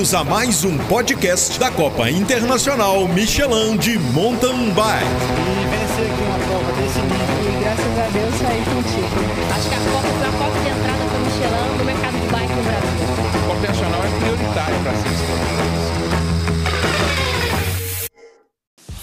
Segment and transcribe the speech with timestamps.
[0.00, 5.04] Bem-vindos a mais um podcast da Copa Internacional Michelin de Mountain Bike.
[5.04, 7.20] E vencer aqui uma prova desse nível.
[7.44, 9.12] E graças a Deus saí contigo.
[9.54, 12.26] Acho que a Copa foi a porta de entrada para o Michelin no mercado de
[12.32, 12.96] bike no Brasil.
[13.28, 15.10] A Copa Internacional é prioritária para ser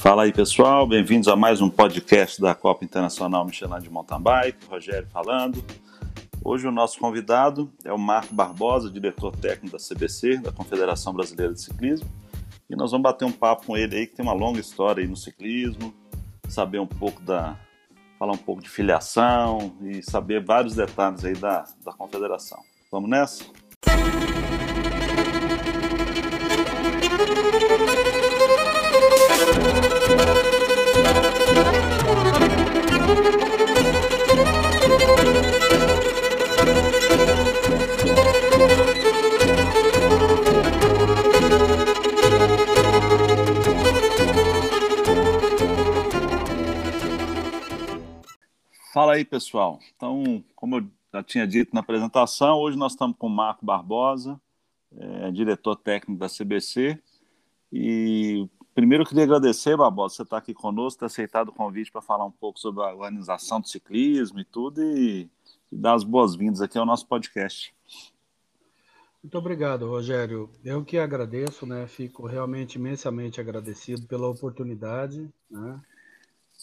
[0.01, 4.65] Fala aí pessoal, bem-vindos a mais um podcast da Copa Internacional Michelin de Mountain Bike,
[4.67, 5.63] Rogério falando.
[6.49, 11.53] Hoje o nosso convidado é o Marco Barbosa, diretor técnico da CBC, da Confederação Brasileira
[11.53, 12.09] de Ciclismo,
[12.69, 15.09] e nós vamos bater um papo com ele aí que tem uma longa história aí
[15.09, 15.93] no ciclismo,
[16.47, 17.59] saber um pouco da
[18.17, 22.59] falar um pouco de filiação e saber vários detalhes aí da, da confederação.
[22.89, 23.43] Vamos nessa?
[49.17, 49.79] Aí, pessoal.
[49.95, 54.39] Então, como eu já tinha dito na apresentação, hoje nós estamos com o Marco Barbosa,
[54.95, 57.01] é, diretor técnico da CBC.
[57.71, 62.01] E primeiro eu queria agradecer, Barbosa, você estar aqui conosco, ter aceitado o convite para
[62.01, 65.29] falar um pouco sobre a organização do ciclismo e tudo, e,
[65.71, 67.73] e dar as boas-vindas aqui ao nosso podcast.
[69.21, 70.49] Muito obrigado, Rogério.
[70.63, 71.87] Eu que agradeço, né?
[71.87, 75.81] Fico realmente imensamente agradecido pela oportunidade, né?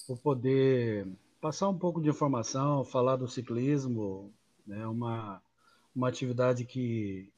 [0.06, 1.06] Por poder
[1.44, 4.32] passar um pouco de informação, falar do ciclismo,
[4.66, 5.42] é né, uma,
[5.94, 7.30] uma atividade que,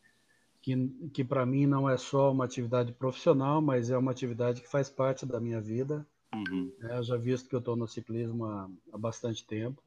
[0.62, 4.70] que, que para mim não é só uma atividade profissional, mas é uma atividade que
[4.70, 6.06] faz parte da minha vida.
[6.32, 6.70] Uhum.
[6.82, 9.82] É, eu já visto que eu estou no ciclismo há, há bastante tempo.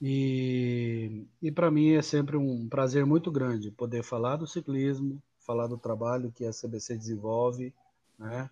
[0.00, 5.68] E, e para mim é sempre um prazer muito grande poder falar do ciclismo, falar
[5.68, 7.72] do trabalho que a CBC desenvolve,
[8.18, 8.50] né?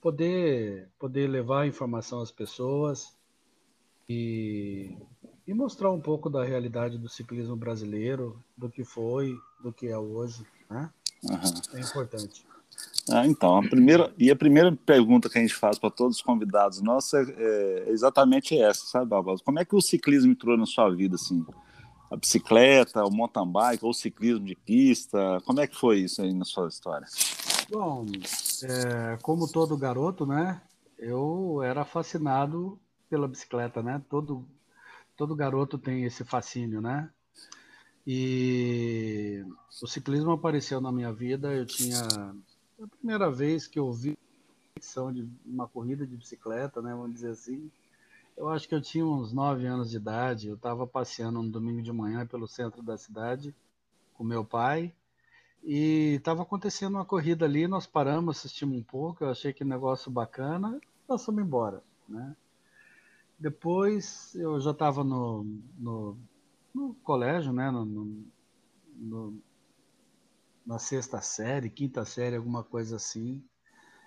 [0.00, 3.12] poder, poder levar informação às pessoas,
[4.08, 4.96] e,
[5.46, 9.98] e mostrar um pouco da realidade do ciclismo brasileiro, do que foi, do que é
[9.98, 10.90] hoje, né?
[11.24, 11.78] Uhum.
[11.78, 12.44] É importante.
[13.10, 16.22] Ah, então, a primeira, e a primeira pergunta que a gente faz para todos os
[16.22, 19.42] convidados nossos é, é, exatamente essa, sabe, Barbosa?
[19.44, 21.44] Como é que o ciclismo entrou na sua vida, assim?
[22.10, 26.22] A bicicleta, o mountain bike, ou o ciclismo de pista, como é que foi isso
[26.22, 27.06] aí na sua história?
[27.70, 28.06] Bom,
[28.62, 30.60] é, como todo garoto, né,
[30.98, 32.78] eu era fascinado
[33.08, 34.02] pela bicicleta, né?
[34.08, 34.46] Todo,
[35.16, 37.10] todo garoto tem esse fascínio, né?
[38.06, 39.44] E
[39.82, 41.52] o ciclismo apareceu na minha vida.
[41.52, 42.02] Eu tinha
[42.82, 44.16] a primeira vez que eu vi
[45.12, 46.92] de uma corrida de bicicleta, né?
[46.92, 47.70] Vamos dizer assim.
[48.36, 50.48] Eu acho que eu tinha uns nove anos de idade.
[50.48, 53.54] Eu estava passeando no domingo de manhã pelo centro da cidade
[54.14, 54.92] com meu pai
[55.62, 57.66] e estava acontecendo uma corrida ali.
[57.66, 59.24] Nós paramos, assistimos um pouco.
[59.24, 60.78] Eu achei que negócio bacana.
[61.08, 62.36] Nós fomos embora, né?
[63.44, 65.44] Depois eu já estava no,
[65.76, 66.16] no,
[66.74, 67.70] no, colégio, né?
[67.70, 67.84] No,
[68.96, 69.38] no,
[70.64, 73.44] na sexta série, quinta série, alguma coisa assim.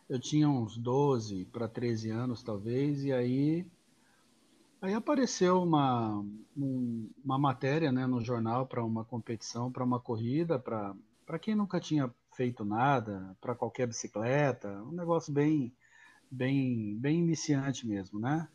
[0.10, 3.64] Eu tinha uns 12 para 13 anos, talvez, e aí,
[4.82, 6.26] aí apareceu uma,
[6.58, 11.80] um, uma matéria né, no jornal para uma competição, para uma corrida, para quem nunca
[11.80, 15.72] tinha feito nada, para qualquer bicicleta, um negócio bem,
[16.32, 18.50] bem, bem iniciante mesmo, né?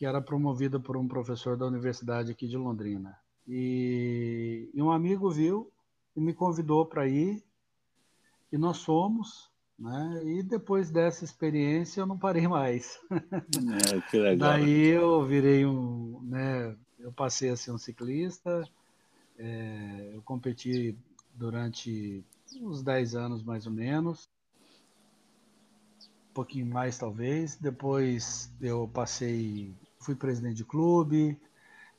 [0.00, 3.18] Que era promovida por um professor da universidade aqui de Londrina.
[3.46, 5.70] E, e um amigo viu
[6.16, 7.44] e me convidou para ir,
[8.50, 10.22] e nós fomos, né?
[10.24, 12.98] E depois dessa experiência eu não parei mais.
[13.12, 14.52] É, que legal.
[14.52, 16.74] Daí eu virei um, né?
[16.98, 18.66] Eu passei a ser um ciclista,
[19.36, 20.96] é, eu competi
[21.34, 22.24] durante
[22.56, 24.30] uns 10 anos mais ou menos,
[26.30, 27.56] um pouquinho mais talvez.
[27.56, 31.38] Depois eu passei fui presidente de clube,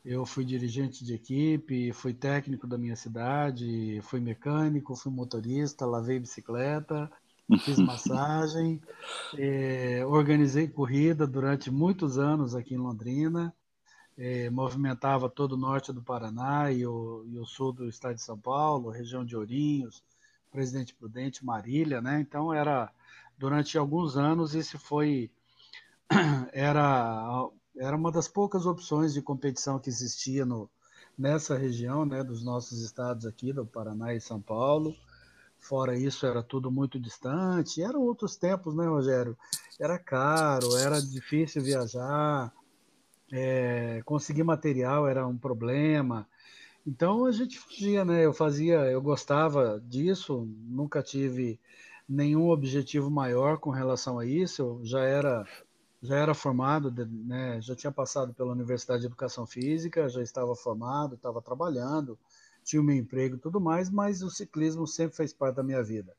[0.04, 6.20] eu fui dirigente de equipe, fui técnico da minha cidade, fui mecânico, fui motorista, lavei
[6.20, 7.12] bicicleta,
[7.64, 8.82] fiz massagem,
[9.38, 13.54] eh, organizei corrida durante muitos anos aqui em Londrina,
[14.18, 18.24] eh, movimentava todo o norte do Paraná e o, e o, sul do estado de
[18.24, 20.04] São Paulo, região de Ourinhos,
[20.50, 22.20] Presidente Prudente, Marília, né?
[22.20, 22.92] Então era
[23.38, 25.32] durante alguns anos esse foi
[26.52, 30.70] era era uma das poucas opções de competição que existia no,
[31.18, 34.96] nessa região, né, dos nossos estados aqui, do Paraná e São Paulo.
[35.60, 37.84] Fora isso, era tudo muito distante.
[37.84, 39.38] Eram outros tempos, né, Rogério?
[39.80, 42.52] Era caro, era difícil viajar,
[43.32, 46.28] é, conseguir material era um problema.
[46.86, 48.26] Então a gente fazia, né?
[48.26, 51.60] Eu fazia, eu gostava disso, nunca tive
[52.10, 54.62] nenhum objetivo maior com relação a isso.
[54.62, 55.46] Eu já era
[56.02, 57.62] já era formado, né?
[57.62, 62.18] Já tinha passado pela Universidade de Educação Física, já estava formado, estava trabalhando,
[62.64, 65.84] tinha o meu emprego e tudo mais, mas o ciclismo sempre fez parte da minha
[65.84, 66.14] vida.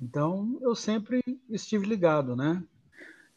[0.00, 2.62] Então eu sempre estive ligado, né?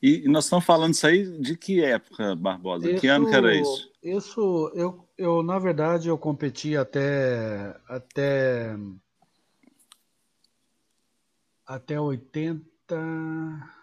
[0.02, 2.92] E nós estamos falando isso aí de que época, Barbosa?
[2.92, 3.90] Isso, que ano que era isso?
[4.04, 8.78] Isso, eu, eu na verdade, eu competi até, até,
[11.66, 13.77] até 80...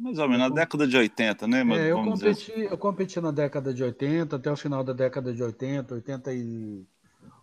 [0.00, 1.62] Mais ou menos, na década de 80, né?
[1.62, 4.82] Mas, É, eu vamos dizer competi, eu competi na década de 80, até o final
[4.82, 6.86] da década de 80, 80 e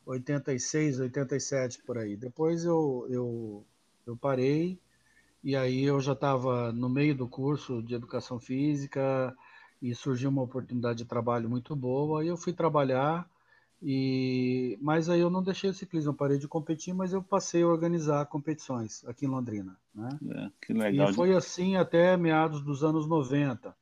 [0.05, 2.15] 86, 87 por aí.
[2.15, 3.63] Depois eu, eu,
[4.07, 4.79] eu parei
[5.43, 9.35] e aí eu já estava no meio do curso de educação física
[9.81, 12.21] e surgiu uma oportunidade de trabalho muito boa.
[12.21, 13.29] Aí eu fui trabalhar
[13.81, 17.67] e mas aí eu não deixei o ciclismo, parei de competir, mas eu passei a
[17.67, 20.09] organizar competições aqui em Londrina, né?
[20.29, 21.09] É, que legal.
[21.09, 23.75] E foi assim até meados dos anos 90.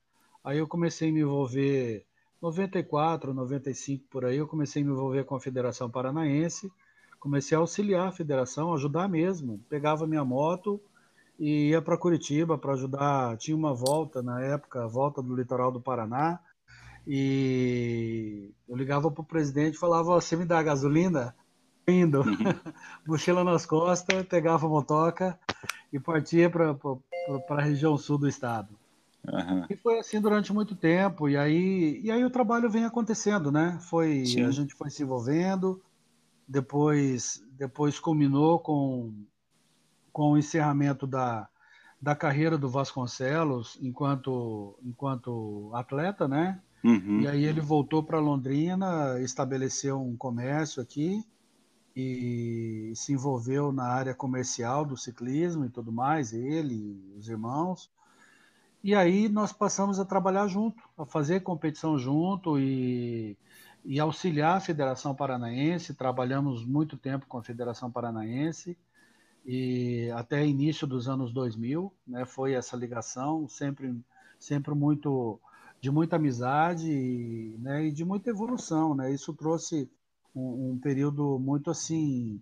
[0.43, 2.05] Aí eu comecei a me envolver
[2.41, 6.71] 94, 95 por aí, eu comecei a me envolver com a Federação Paranaense,
[7.19, 9.59] comecei a auxiliar a federação, ajudar mesmo.
[9.69, 10.79] Pegava minha moto
[11.39, 13.37] e ia para Curitiba para ajudar.
[13.37, 16.39] Tinha uma volta na época, a volta do litoral do Paraná,
[17.07, 21.35] e eu ligava para o presidente e falava: Você me dá gasolina?
[21.87, 22.23] Indo,
[23.05, 25.39] mochila nas costas, pegava a motoca
[25.93, 26.75] e partia para
[27.49, 28.77] a região sul do estado.
[29.27, 29.67] Aham.
[29.69, 33.77] E foi assim durante muito tempo, e aí, e aí o trabalho vem acontecendo, né?
[33.81, 34.45] Foi, Sim.
[34.45, 35.81] a gente foi se envolvendo,
[36.47, 39.13] depois, depois culminou com,
[40.11, 41.47] com o encerramento da,
[42.01, 46.61] da carreira do Vasconcelos enquanto, enquanto atleta, né?
[46.83, 47.21] Uhum.
[47.21, 51.23] E aí ele voltou para Londrina, estabeleceu um comércio aqui
[51.95, 57.89] e se envolveu na área comercial do ciclismo e tudo mais, ele, os irmãos.
[58.83, 63.35] E aí nós passamos a trabalhar junto, a fazer competição junto e,
[63.83, 65.95] e auxiliar a Federação Paranaense.
[65.95, 68.77] Trabalhamos muito tempo com a Federação Paranaense
[69.45, 73.95] e até início dos anos 2000, né, foi essa ligação, sempre,
[74.39, 75.39] sempre muito
[75.81, 79.11] de muita amizade e, né, e de muita evolução, né?
[79.11, 79.89] Isso trouxe
[80.35, 82.41] um, um período muito assim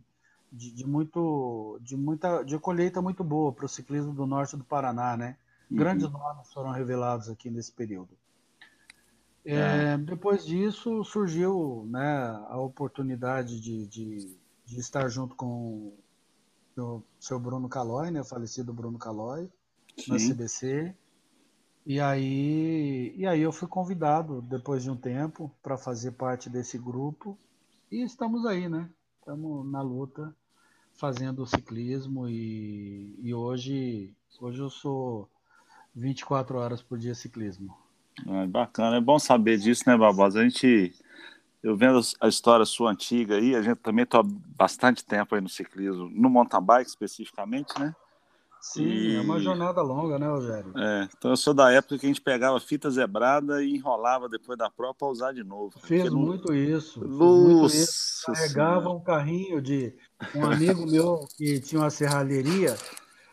[0.51, 4.63] de, de muito de muita de colheita muito boa para o ciclismo do norte do
[4.63, 5.38] Paraná, né?
[5.69, 8.09] Grandes nomes foram revelados aqui nesse período.
[9.45, 15.94] É, Depois disso surgiu né, a oportunidade de, de, de estar junto com
[16.77, 19.50] o seu Bruno Calói, né, o falecido Bruno Calói,
[20.07, 20.18] na.
[20.18, 20.95] CBC.
[21.85, 26.77] E aí, e aí eu fui convidado, depois de um tempo, para fazer parte desse
[26.77, 27.38] grupo.
[27.91, 28.89] E estamos aí, né?
[29.19, 30.33] Estamos na luta,
[30.94, 32.30] fazendo o ciclismo.
[32.30, 35.30] E, e hoje, hoje eu sou
[35.94, 37.77] 24 horas por dia ciclismo.
[38.27, 40.39] Ah, bacana, é bom saber disso, né, Barbosa?
[40.39, 40.94] A gente,
[41.62, 45.50] eu vendo a história sua antiga aí, a gente também está bastante tempo aí no
[45.50, 47.94] ciclismo, no mountain bike especificamente, né?
[48.63, 50.71] Sim, E- é uma jornada longa, né, Rogério?
[50.77, 54.57] É, então eu sou da época que a gente pegava fita zebrada e enrolava depois
[54.57, 55.78] da prova para usar de novo.
[55.81, 57.02] Fiz não- muito isso.
[57.06, 59.94] Nossa Carregava um carrinho de.
[60.33, 62.78] Um amigo meu que tinha uma serralheria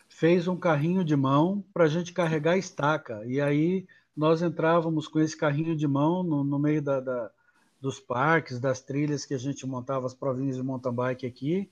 [0.09, 3.25] fez um carrinho de mão para a gente carregar estaca.
[3.25, 7.31] E aí nós entrávamos com esse carrinho de mão no, no meio da, da-
[7.79, 11.71] dos parques, das trilhas que a gente montava as provinhas de mountain bike aqui,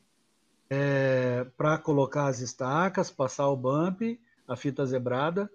[1.58, 5.50] para colocar as estacas, passar o bump, a fita zebrada,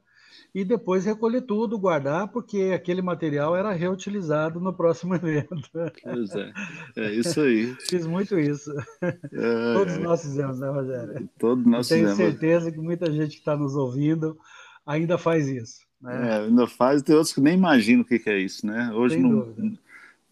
[0.54, 5.68] e depois recolher tudo, guardar, porque aquele material era reutilizado no próximo evento.
[6.02, 6.52] Pois é,
[6.96, 7.74] é isso aí.
[7.88, 8.72] Fiz muito isso.
[9.02, 11.28] É, Todos nós fizemos, né, Rogério?
[11.38, 12.32] Todos nós Tenho fizemos.
[12.32, 14.38] certeza que muita gente que está nos ouvindo
[14.86, 15.84] ainda faz isso.
[16.00, 16.28] Né?
[16.28, 18.92] É, ainda faz, tem outros que nem imaginam o que, que é isso, né?
[18.92, 19.76] Hoje, no,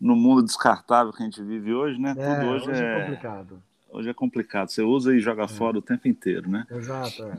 [0.01, 2.15] no mundo descartável que a gente vive hoje, né?
[2.17, 3.63] É, Tudo hoje, hoje é é, complicado.
[3.93, 4.69] Hoje é complicado.
[4.71, 6.67] Você usa e joga fora o tempo inteiro, né?
[6.71, 7.23] Exato.
[7.25, 7.39] É.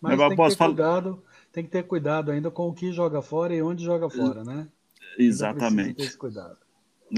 [0.00, 2.92] Mas, Mas tem que ter fala- cuidado, tem que ter cuidado ainda com o que
[2.92, 4.68] joga fora e onde joga fora, né?
[5.16, 6.02] Precisa ter Exatamente.
[6.02, 6.56] esse cuidado.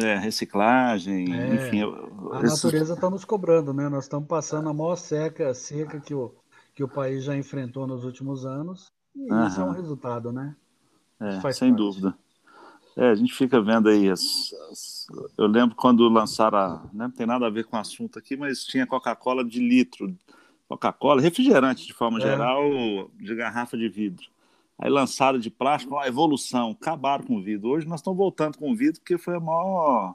[0.00, 1.54] É, reciclagem, É.
[1.54, 1.80] enfim.
[1.80, 3.88] eu- A natureza está nos cobrando, né?
[3.88, 6.32] Nós estamos passando a maior seca, seca que o,
[6.74, 8.92] que o país já enfrentou nos últimos anos.
[9.16, 9.72] E isso é um Aham.
[9.72, 10.54] resultado, né?
[11.18, 11.72] É, sem parte.
[11.72, 12.14] dúvida.
[13.00, 15.06] É, a gente fica vendo aí as, as-
[15.38, 18.36] eu lembro quando lançaram, a, né, não tem nada a ver com o assunto aqui,
[18.36, 20.14] mas tinha Coca-Cola de litro,
[20.68, 22.22] Coca-Cola, refrigerante de forma É.
[22.22, 22.62] geral,
[23.18, 24.26] de garrafa de vidro.
[24.78, 27.70] Aí lançaram de plástico, ó, evolução, acabaram com o vidro.
[27.70, 30.14] Hoje nós estamos voltando com o vidro porque foi a maior,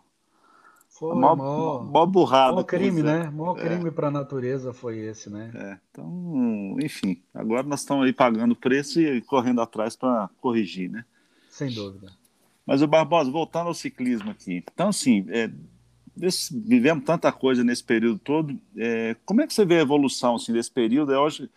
[0.87, 2.55] Foi mó, mó, mó burrada.
[2.55, 3.23] mó que crime, fizeram.
[3.23, 3.29] né?
[3.31, 5.51] Mó crime para a natureza foi esse, né?
[5.55, 10.89] É, então, enfim, agora nós estamos aí pagando o preço e correndo atrás para corrigir,
[10.91, 11.03] né?
[11.49, 12.11] Sem dúvida.
[12.65, 14.63] Mas o Barbosa, voltando ao ciclismo aqui.
[14.73, 15.49] Então, assim, é,
[16.15, 18.59] desse- vivemos tanta coisa nesse período todo.
[18.77, 21.13] é, como é que você vê a evolução assim, desse período?
[21.13, 21.49] É, hoje,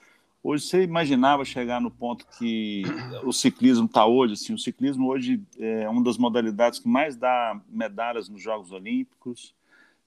[0.43, 2.83] hoje você imaginava chegar no ponto que
[3.25, 4.35] o ciclismo está hoje?
[4.35, 9.55] Assim, o ciclismo hoje é uma das modalidades que mais dá medalhas nos Jogos Olímpicos.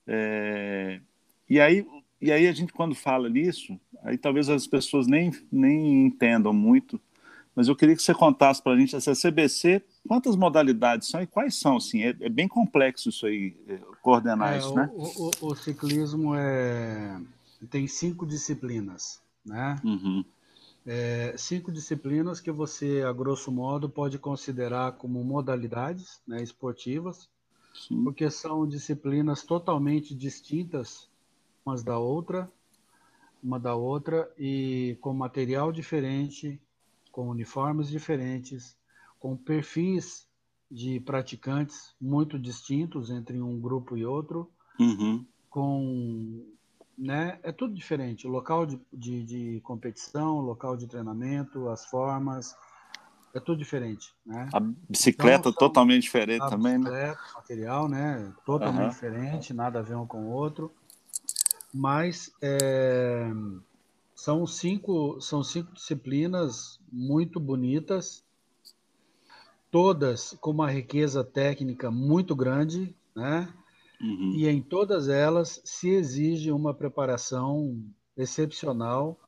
[0.08, 1.00] É,
[1.50, 1.86] e aí,
[2.22, 7.00] e aí a gente quando fala nisso, aí talvez as pessoas nem, nem entendam muito,
[7.56, 11.28] mas eu queria que você contasse para a gente essa CBC, quantas modalidades são e
[11.28, 14.92] quais são, assim, é, é bem complexo isso aí, é, coordenar É, isso, o, né?
[14.98, 17.22] o- o- o ciclismo é,
[17.70, 19.82] tem cinco disciplinas, né?
[19.84, 20.26] Uhum,
[20.86, 27.30] É, cinco disciplinas que você, a grosso modo, pode considerar como modalidades né, esportivas,
[27.74, 31.10] sim, porque são disciplinas totalmente distintas
[31.66, 32.52] umas da outra,
[33.44, 36.60] uma da outra e com material diferente,
[37.12, 38.78] com uniformes diferentes,
[39.22, 40.28] com perfis
[40.70, 46.44] de praticantes muito distintos entre um grupo e outro, uhum, com
[46.98, 48.28] né, é tudo diferente.
[48.28, 52.56] O local de, de, de competição, o local de treinamento, as formas,
[53.34, 54.50] é tudo diferente, né?
[54.52, 56.80] a bicicleta Então, totalmente diferente também, né?
[56.80, 58.34] bicicleta, material, né?
[58.46, 58.90] Totalmente Aham.
[58.90, 60.74] diferente, nada a ver um com o outro.
[61.74, 63.32] Mas é,
[64.16, 68.24] são cinco, são cinco disciplinas muito bonitas,
[69.72, 73.52] todas com uma riqueza técnica muito grande, né?
[74.02, 77.84] Uhum, E em todas elas se exige uma preparação
[78.18, 79.20] excepcional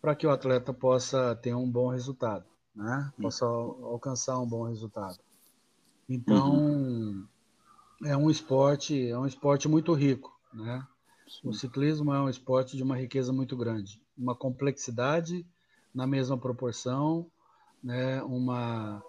[0.00, 3.12] para que o atleta possa ter um bom resultado, né?
[3.20, 5.18] Possa al- alcançar um bom resultado.
[6.08, 7.26] Então,
[8.04, 10.86] é um esporte, é um esporte muito rico, né?
[11.44, 15.46] O ciclismo é um esporte de uma riqueza muito grande, uma complexidade
[15.94, 17.30] na mesma proporção,
[17.82, 18.22] né?
[18.22, 19.02] Uma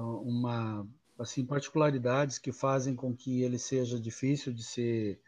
[0.00, 0.86] uma
[1.18, 5.20] assim particularidades que fazem com que ele seja difícil de ser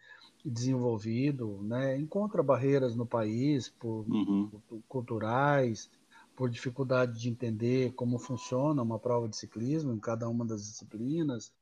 [0.45, 1.99] desenvolvido, né?
[1.99, 4.51] Encontra barreiras no país por uhum,
[4.89, 5.91] culturais,
[6.37, 11.53] por dificuldade de entender como funciona uma prova de ciclismo em cada uma das disciplinas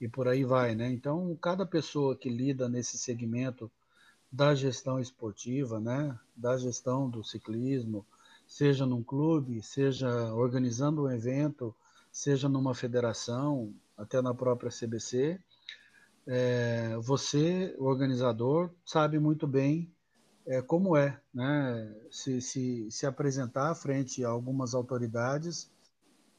[0.00, 0.92] e por aí vai, né?
[0.92, 3.70] Então, cada pessoa que lida nesse segmento
[4.30, 8.04] da gestão esportiva, né, da gestão do ciclismo,
[8.46, 11.74] seja num clube, seja organizando um evento,
[12.12, 15.40] seja numa federação, até na própria CBC,
[16.26, 19.90] é, você, organizador, sabe muito bem
[20.46, 25.70] é, como é, né, se, se, se apresentar frente a algumas autoridades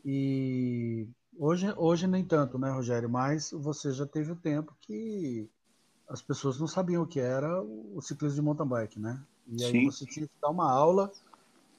[0.06, 5.50] e hoje, hoje nem tanto, né, Rogério, mas você já teve o tempo que
[6.08, 9.22] as pessoas não sabiam o que era o ciclismo de mountain bike, né?
[9.48, 9.86] E aí Sim.
[9.86, 11.12] você tinha que dar uma aula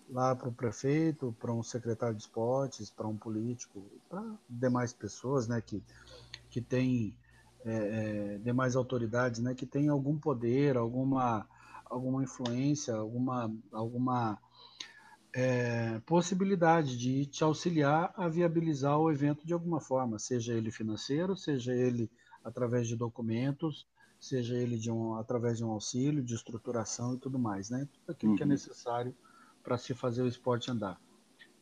[0.08, 5.48] lá para o prefeito, para um secretário de esportes, para um político, para demais pessoas,
[5.48, 5.82] né, que
[6.50, 7.16] que tem
[7.64, 11.48] é, é, demais autoridades, né, que tem algum poder, alguma
[11.86, 14.38] alguma influência, alguma alguma
[15.34, 21.36] é, possibilidade de te auxiliar a viabilizar o evento de alguma forma, seja ele financeiro,
[21.36, 22.10] seja ele
[22.44, 23.86] através de documentos,
[24.20, 27.88] seja ele de um, através de um auxílio, de estruturação e tudo mais, né?
[27.92, 28.46] Tudo aquilo que é Uhum.
[28.46, 29.14] necessário
[29.64, 31.00] para se fazer o esporte andar.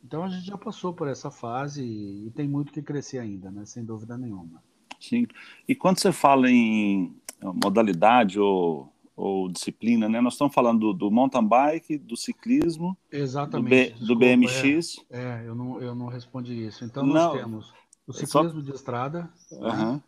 [0.03, 3.49] Então a gente já passou por essa fase e, e tem muito que crescer ainda,
[3.49, 3.65] né?
[3.65, 4.61] Sem dúvida nenhuma.
[4.99, 5.25] sim.
[5.67, 10.19] E quando você fala em modalidade ou, ou disciplina, né?
[10.19, 13.69] Nós estamos falando do, do mountain bike, do ciclismo, do, Exatamente.
[13.69, 15.05] B, do desculpa, BMX.
[15.09, 16.83] É, é, eu não eu não respondi isso.
[16.83, 17.73] Então nós Não, temos
[18.05, 19.59] o é só- ciclismo de estrada, né?
[19.69, 20.03] Aham,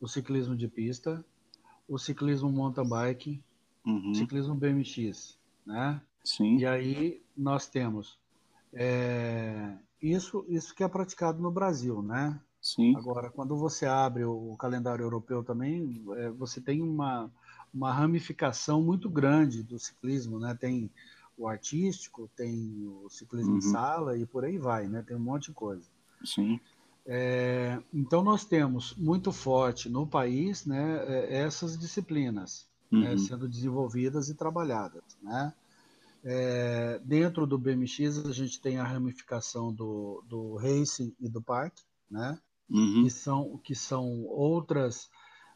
[0.00, 1.24] o ciclismo de pista,
[1.88, 3.40] o ciclismo mountain bike,
[3.86, 6.00] uhum, o ciclismo BMX, né?
[6.24, 8.18] Sim, E aí nós temos
[8.72, 12.40] é, isso, isso que é praticado no Brasil, né?
[12.60, 17.30] sim, Agora, quando você abre o, calendário europeu também, é, você tem uma,
[17.72, 20.56] uma ramificação muito grande do ciclismo, né?
[20.60, 20.90] Tem
[21.38, 23.62] o artístico, tem o ciclismo Uhum.
[23.62, 25.02] sala e por aí vai, né?
[25.02, 25.88] Tem um monte de coisa.
[26.24, 26.60] sim,
[27.06, 31.04] É, então nós temos muito forte no país, né?
[31.08, 35.52] é, Essas disciplinas né, uhum, sendo desenvolvidas e trabalhadas, né?
[36.22, 41.82] É, dentro do BMX a gente tem a ramificação do, do racing e do parque,
[42.10, 42.38] né?
[42.68, 45.08] uhum, Que são que são outras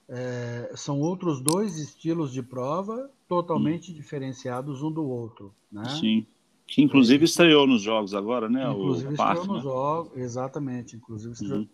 [0.09, 5.89] é, são outros dois estilos de prova totalmente diferenciados um do outro, né?
[6.01, 6.27] Sim.
[6.67, 8.71] Que inclusive estreou nos jogos agora, né?
[8.71, 9.63] Inclusive o estreou nos né?
[9.63, 11.69] jogos, exatamente, inclusive estreou Uhum.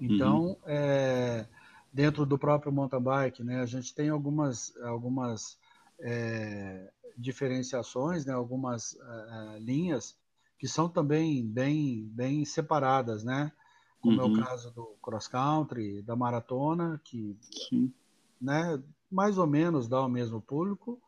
[0.00, 1.46] Então, é,
[1.92, 5.58] dentro do próprio mountain bike, né, a gente tem algumas, algumas
[6.00, 10.16] é, diferenciações, né, algumas uh, linhas
[10.58, 13.52] que são também bem, bem separadas, né?
[14.00, 14.22] Como uhum.
[14.22, 14.42] é o uhum.
[14.42, 17.36] caso do cross country, da maratona, que
[17.68, 17.92] Sim.
[18.40, 21.00] né, mais ou menos dá o mesmo público,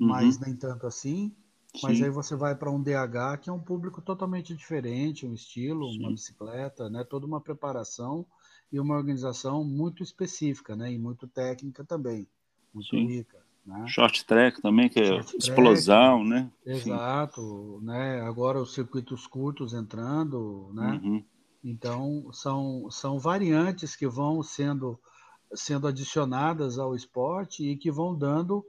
[0.00, 0.08] uhum.
[0.08, 1.34] mas nem tanto assim.
[1.74, 1.80] Sim.
[1.82, 5.90] Mas aí você vai para um DH, que é um público totalmente diferente, um estilo,
[5.92, 6.00] Sim.
[6.00, 7.04] uma bicicleta, né?
[7.04, 8.26] toda uma preparação
[8.72, 10.92] e uma organização muito específica, né?
[10.92, 12.26] E muito técnica também,
[12.74, 13.47] muito rica.
[13.68, 13.86] Né?
[13.86, 16.50] Short track também, que é Short explosão, track, né?
[16.64, 18.22] Exato, né?
[18.22, 20.98] Agora os circuitos curtos entrando, né?
[21.04, 21.24] Uhum.
[21.62, 24.98] Então são, são variantes que vão sendo
[25.52, 28.64] sendo adicionadas ao esporte e que vão dando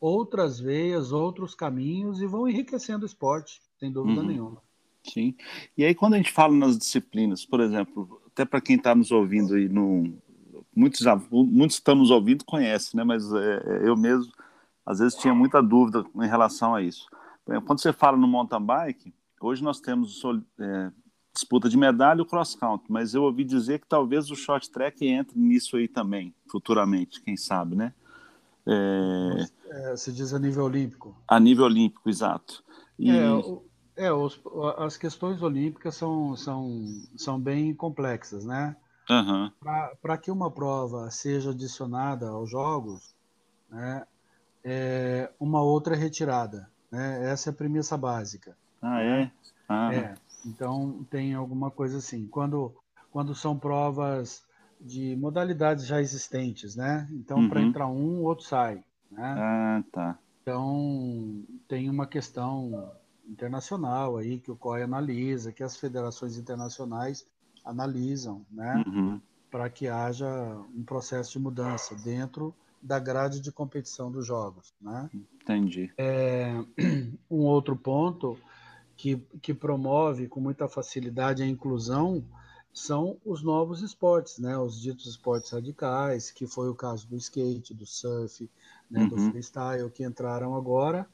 [0.00, 4.26] outras veias, outros caminhos e vão enriquecendo o esporte, sem dúvida uhum.
[4.26, 4.62] nenhuma.
[5.04, 5.34] Sim.
[5.78, 9.12] E aí quando a gente fala nas disciplinas, por exemplo, até para quem está nos
[9.12, 10.12] ouvindo e não
[10.80, 13.04] muitos muitos estão nos ouvindo conhecem, né?
[13.04, 14.32] Mas é, eu mesmo
[14.84, 17.06] às vezes tinha muita dúvida em relação a isso.
[17.66, 20.22] Quando você fala no mountain bike, hoje nós temos
[20.58, 20.90] é,
[21.32, 24.70] disputa de medalha e o cross country, mas eu ouvi dizer que talvez o short
[24.70, 27.92] track entre nisso aí também, futuramente, quem sabe, né?
[28.66, 29.46] É...
[29.92, 31.16] É, se diz a nível olímpico.
[31.26, 32.62] A nível olímpico, exato.
[32.98, 33.10] E...
[33.10, 33.64] É, o,
[33.96, 34.40] é os,
[34.78, 36.84] as questões olímpicas são, são,
[37.16, 38.76] são bem complexas, né?
[39.08, 39.50] Uhum.
[40.00, 43.14] Para que uma prova seja adicionada aos jogos,
[43.68, 44.06] né,
[44.64, 46.70] é uma outra retirada.
[46.90, 47.30] Né?
[47.30, 48.56] Essa é a premissa básica.
[48.82, 49.30] Ah, é?
[49.68, 49.94] Ah.
[49.94, 50.14] É.
[50.44, 52.26] Então, tem alguma coisa assim.
[52.26, 52.74] Quando,
[53.10, 54.44] quando são provas
[54.80, 57.06] de modalidades já existentes, né?
[57.12, 57.48] Então, uhum.
[57.48, 58.82] para entrar um, o outro sai.
[59.10, 59.34] Né?
[59.36, 60.18] Ah, tá.
[60.42, 62.90] Então, tem uma questão
[63.28, 67.26] internacional aí que o COI analisa, que as federações internacionais
[67.70, 68.82] analisam, né?
[68.86, 69.20] Uhum.
[69.50, 70.28] Para que haja
[70.74, 75.08] um processo de mudança dentro da grade de competição dos jogos, né?
[75.12, 75.92] Entendi.
[75.96, 76.52] É,
[77.30, 78.38] um outro ponto
[78.96, 82.24] que, que promove com muita facilidade a inclusão
[82.72, 84.56] são os novos esportes, né?
[84.56, 88.48] Os ditos esportes radicais, que foi o caso do skate, do surf,
[88.90, 89.02] né?
[89.02, 89.08] uhum.
[89.08, 91.06] do freestyle, que entraram agora,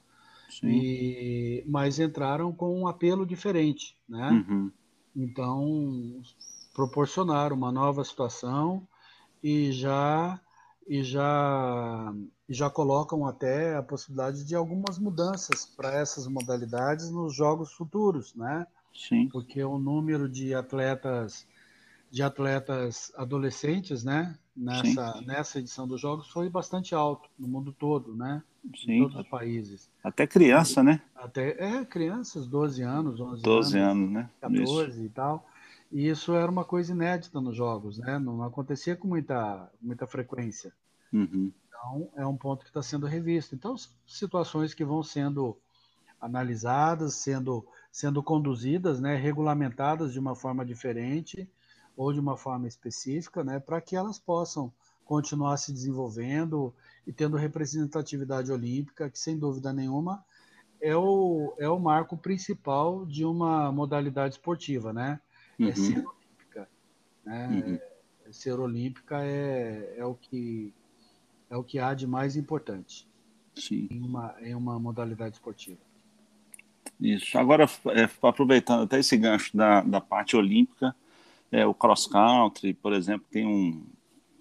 [0.62, 4.30] e, mas entraram com um apelo diferente, né?
[4.30, 4.70] Uhum.
[5.16, 6.22] Então
[6.74, 8.86] proporcionaram uma nova situação
[9.42, 10.38] e já
[10.86, 12.12] e já
[12.46, 18.34] e já colocam até a possibilidade de algumas mudanças para essas modalidades nos jogos futuros,
[18.34, 18.66] né?
[18.94, 19.28] Sim.
[19.30, 21.46] Porque o número de atletas
[22.10, 25.26] de atletas adolescentes, né, nessa Sim.
[25.26, 28.42] nessa edição dos jogos foi bastante alto no mundo todo, né?
[28.74, 29.02] Sim.
[29.02, 29.90] Todos os países.
[30.02, 31.00] Até criança, né?
[31.14, 34.30] Até é crianças, 12 anos, 11 12 anos, anos né?
[34.40, 35.02] 14 isso.
[35.02, 35.46] e tal.
[35.92, 38.18] E isso era uma coisa inédita nos jogos, né?
[38.18, 40.72] Não acontecia com muita, muita frequência.
[41.12, 41.52] Uhum.
[41.68, 43.54] Então, é um ponto que está sendo revisto.
[43.54, 43.76] Então,
[44.06, 45.56] situações que vão sendo
[46.20, 51.48] analisadas, sendo, sendo conduzidas, né, regulamentadas de uma forma diferente
[51.96, 54.72] ou de uma forma específica, né, para que elas possam
[55.06, 56.74] continuar se desenvolvendo
[57.06, 60.22] e tendo representatividade olímpica, que sem dúvida nenhuma
[60.80, 65.20] é o, é o marco principal de uma modalidade esportiva, né?
[65.58, 65.70] É uhum.
[65.70, 66.68] É ser olímpica.
[67.24, 67.48] Né?
[67.48, 67.74] Uhum.
[67.74, 70.74] É, ser olímpica é, é, o que,
[71.48, 73.08] é o que há de mais importante
[73.54, 73.88] Sim.
[73.90, 75.78] Em, uma, em uma modalidade esportiva.
[77.00, 77.38] Isso.
[77.38, 80.94] Agora, é, aproveitando até esse gancho da, da parte olímpica,
[81.50, 83.84] é, o cross country, por exemplo, tem um,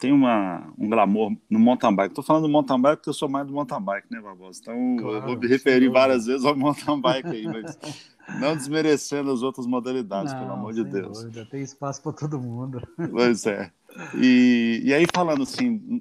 [0.06, 2.12] tem uma, um glamour no mountain bike.
[2.12, 4.60] Estou falando do mountain bike porque eu sou mais do mountain bike, né, Barbosa?
[4.62, 7.76] Então claro, eu vou me referir várias vezes ao mountain bike aí, mas
[8.39, 11.24] não desmerecendo as outras modalidades, não, pelo amor de Deus.
[11.24, 12.88] Dúvida, tem espaço para todo mundo.
[13.10, 13.72] Pois é.
[14.15, 16.00] E, e aí, falando assim,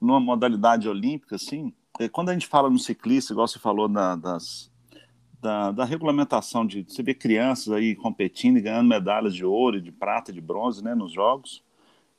[0.00, 4.16] numa modalidade olímpica, assim, é, quando a gente fala no ciclista, igual você falou da,
[4.16, 4.72] das,
[5.40, 9.92] da, da, regulamentação de você ver crianças aí competindo e ganhando medalhas de ouro, de
[9.92, 11.62] prata, de bronze, né, nos jogos.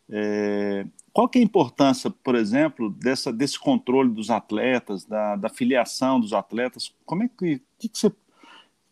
[0.09, 5.49] É, qual que é a importância, por exemplo, dessa, desse controle dos atletas, da, da
[5.49, 6.93] filiação dos atletas?
[7.05, 8.11] Como é que, que, que você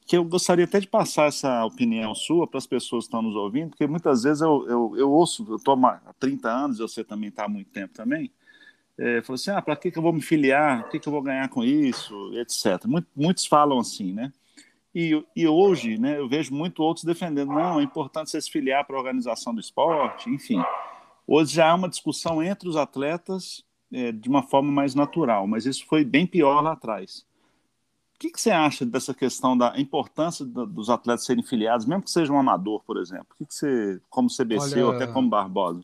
[0.06, 3.36] que eu gostaria até de passar essa opinião sua para as pessoas que estão nos
[3.36, 7.30] ouvindo, porque muitas vezes eu, eu, eu ouço, eu estou há 30 anos, você também
[7.30, 8.32] está há muito tempo também,
[8.98, 11.14] é, falou assim, ah, para que, que eu vou me filiar, o que, que eu
[11.14, 12.86] vou ganhar com isso, etc.
[13.16, 14.32] Muitos falam assim, né?
[14.94, 18.86] E, e hoje, né, eu vejo muito outros defendendo, não, é importante você se filiar
[18.86, 20.62] para a organização do esporte, enfim.
[21.28, 25.66] Hoje já há uma discussão entre os atletas é, de uma forma mais natural, mas
[25.66, 27.26] isso foi bem pior lá atrás.
[28.16, 32.04] O que, que você acha dessa questão da importância do, dos atletas serem filiados, mesmo
[32.04, 33.28] que seja um amador, por exemplo?
[33.32, 35.84] O que, que você, como CBC Olha, ou até como Barbosa?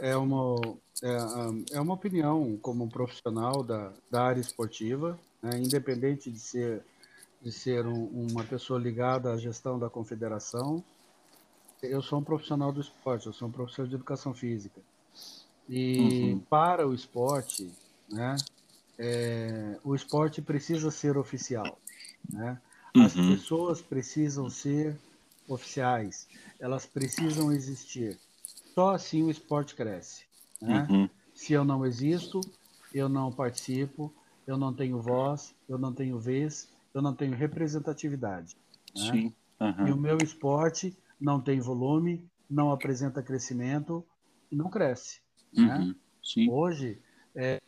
[0.00, 0.56] é uma,
[1.02, 6.82] é, é uma opinião como um profissional da, da área esportiva, né, independente de ser,
[7.40, 10.82] de ser um, uma pessoa ligada à gestão da confederação.
[11.82, 14.80] Eu sou um profissional do esporte, eu sou um professor de educação física.
[15.68, 16.38] E uhum.
[16.38, 17.70] para o esporte,
[18.08, 18.36] né,
[18.98, 21.78] é, o esporte precisa ser oficial.
[22.32, 22.60] Né?
[22.96, 23.30] As uhum.
[23.34, 24.98] pessoas precisam ser
[25.46, 26.26] oficiais,
[26.58, 28.18] elas precisam existir.
[28.74, 30.24] Só assim o esporte cresce.
[30.60, 30.86] Né?
[30.90, 31.08] Uhum.
[31.34, 32.40] Se eu não existo,
[32.92, 34.12] eu não participo,
[34.46, 38.56] eu não tenho voz, eu não tenho vez, eu não tenho representatividade.
[38.96, 39.10] Né?
[39.12, 39.34] Sim.
[39.60, 39.88] Uhum.
[39.88, 44.04] E o meu esporte não tem volume, não apresenta crescimento
[44.50, 45.20] e não cresce.
[45.52, 45.78] Né?
[45.78, 45.94] Uhum.
[46.22, 46.50] Sim.
[46.50, 47.00] Hoje,
[47.34, 47.60] é,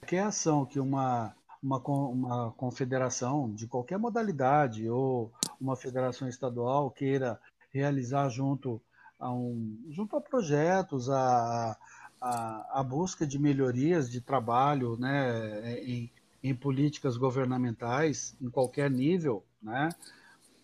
[0.00, 7.40] qualquer ação que uma, uma, uma confederação de qualquer modalidade ou uma federação estadual queira
[7.72, 8.80] realizar junto
[9.18, 11.76] a, um, junto a projetos, a,
[12.20, 16.10] a, a busca de melhorias de trabalho né, em,
[16.42, 19.88] em políticas governamentais, em qualquer nível, né?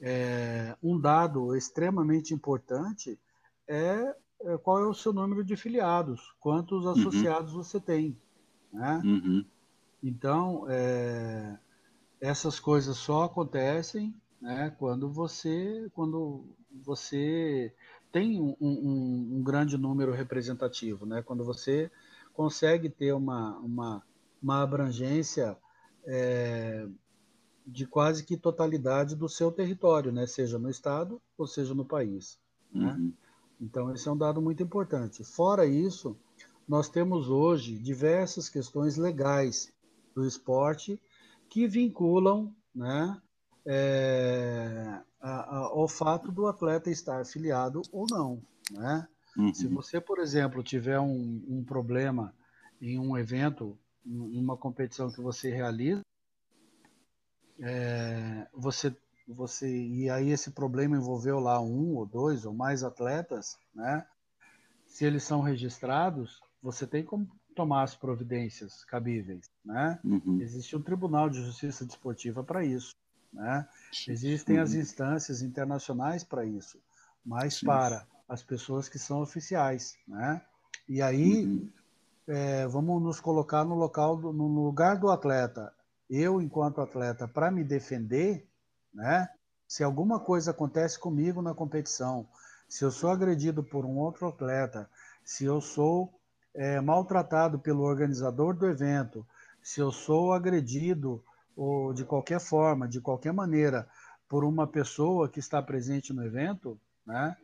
[0.04, 3.18] É, um dado extremamente importante
[3.68, 6.90] é, é, qual é o seu número de filiados, quantos uhum.
[6.90, 7.62] associados uhum.
[7.62, 8.18] você tem.
[8.72, 9.00] Né?
[9.04, 9.44] Uhum.
[10.02, 11.56] Então, é,
[12.20, 16.44] essas coisas só acontecem né, quando você quando
[16.84, 17.72] você
[18.10, 21.22] tem um, um, um, grande número representativo, né?
[21.22, 21.90] quando você
[22.34, 24.02] consegue ter uma, uma,
[24.42, 25.56] uma abrangência
[26.04, 26.86] é,
[27.66, 30.26] de quase que totalidade do seu território, né?
[30.26, 32.38] seja no estado ou seja no país.
[32.72, 32.92] Né?
[32.92, 33.06] Uhum.
[33.06, 33.12] Né?
[33.60, 35.22] Então, esse é um dado muito importante.
[35.22, 36.16] Fora isso,
[36.66, 39.72] nós temos hoje diversas questões legais
[40.14, 41.00] do esporte
[41.48, 43.20] que vinculam né,
[43.64, 48.42] é, a, a, ao fato do atleta estar afiliado ou não.
[48.70, 49.06] Né?
[49.36, 49.54] Uhum.
[49.54, 52.34] Se você, por exemplo, tiver um, um, problema
[52.80, 56.02] em um evento, em uma competição que você realiza,
[57.62, 58.94] é, você,
[59.26, 64.04] você e aí esse problema envolveu lá um ou dois ou mais atletas, né?
[64.86, 69.98] Se eles são registrados, você tem como tomar as providências cabíveis, né?
[70.04, 70.38] Uhum.
[70.40, 72.94] Existe um Tribunal de Justiça Desportiva para isso.
[73.32, 73.66] Né?
[74.08, 76.78] Existem as instâncias internacionais para isso,
[77.24, 77.66] mas Sim.
[77.66, 79.96] para as pessoas que são oficiais.
[80.06, 80.42] Né?
[80.88, 81.70] E aí, uhum.
[82.26, 85.72] é, vamos nos colocar no, local do, no lugar do atleta.
[86.14, 88.46] Eu, enquanto atleta, para me defender,
[88.92, 89.26] né?
[89.66, 92.28] se alguma coisa acontece comigo na competição,
[92.68, 94.90] se eu sou agredido por um outro atleta,
[95.24, 96.12] se eu sou
[96.52, 99.26] é, maltratado pelo organizador do evento,
[99.62, 101.24] se eu sou agredido
[101.56, 103.88] ou de qualquer forma, de qualquer maneira,
[104.28, 107.34] por uma pessoa que está presente no evento, né?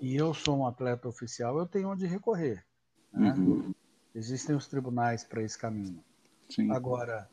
[0.00, 2.64] E eu sou um atleta oficial, eu tenho onde recorrer.
[3.12, 3.32] Né?
[3.32, 3.72] Uhum.
[4.12, 6.02] Existem os tribunais para esse caminho.
[6.50, 6.72] Sim.
[6.72, 7.28] Agora,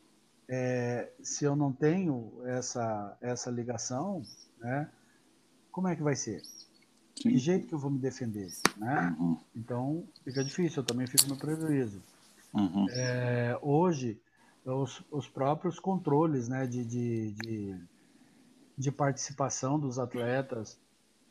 [0.48, 4.22] é, se eu não tenho essa essa ligação,
[4.58, 4.90] né?
[5.70, 6.42] Como é que vai ser?
[7.16, 7.30] Sim.
[7.30, 9.14] Que jeito que eu vou me defender, né?
[9.18, 9.38] Uhum.
[9.54, 10.82] Então fica difícil.
[10.82, 12.02] Eu também fico no prejuízo.
[12.52, 12.86] Uhum.
[12.90, 14.20] É, hoje
[14.64, 17.80] os, os próprios controles né, de, de, de,
[18.78, 20.78] de participação dos atletas,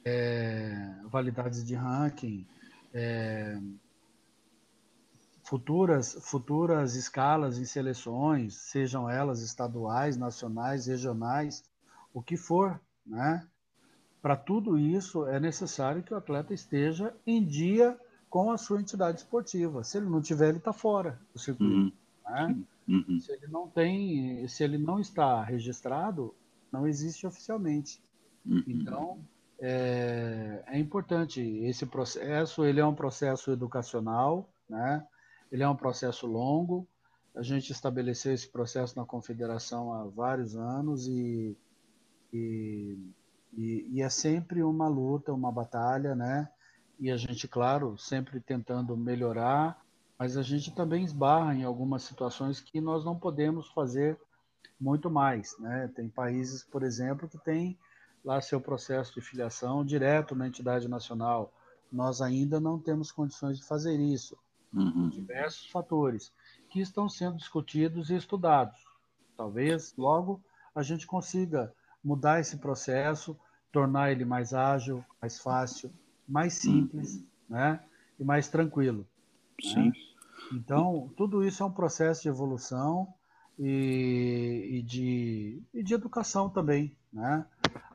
[0.06, 2.46] é, validades de ranking,
[2.94, 3.58] é,
[5.44, 11.64] futuras, futuras escalas em seleções, sejam elas estaduais, nacionais, regionais,
[12.14, 13.46] o que for, né?
[14.22, 19.20] Para tudo isso é necessário que o atleta esteja em dia com a sua entidade
[19.20, 19.84] esportiva.
[19.84, 21.74] Se ele não tiver, ele está fora do circuito.
[21.74, 21.92] Uhum.
[22.26, 22.64] Né?
[22.88, 23.20] Uhum.
[23.20, 26.34] Se ele não tem, se ele não está registrado,
[26.72, 28.02] não existe oficialmente.
[28.46, 28.64] Uhum.
[28.66, 29.20] Então
[29.60, 32.64] é, é, importante esse processo.
[32.64, 35.06] Ele é um processo educacional, né?
[35.54, 36.86] Ele é um processo longo.
[37.34, 41.56] A gente estabeleceu esse processo na confederação há vários anos e,
[42.34, 42.98] e,
[43.54, 46.50] e, e é sempre uma luta, uma batalha, né?
[47.00, 49.82] E a gente, claro, sempre tentando melhorar
[50.24, 54.18] mas a gente também esbarra em algumas situações que nós não podemos fazer
[54.80, 55.58] muito mais.
[55.60, 55.92] Né?
[55.94, 57.78] Tem países, por exemplo, que têm
[58.24, 61.52] lá seu processo de filiação direto na entidade nacional.
[61.92, 64.38] Nós ainda não temos condições de fazer isso.
[64.74, 65.10] Uhum.
[65.10, 66.34] Diversos fatores
[66.70, 68.78] que estão sendo discutidos e estudados.
[69.38, 70.42] Talvez logo
[70.74, 73.38] a gente consiga mudar esse processo,
[73.72, 75.92] tornar ele mais ágil, mais fácil,
[76.28, 77.26] mais simples, uhum.
[77.50, 77.84] né?
[78.20, 79.08] E mais tranquilo.
[79.62, 79.88] Sim.
[79.88, 79.94] Né?
[80.52, 83.14] Então, tudo isso é um processo de evolução
[83.58, 86.96] e, e, de, e de educação também.
[87.12, 87.46] Né?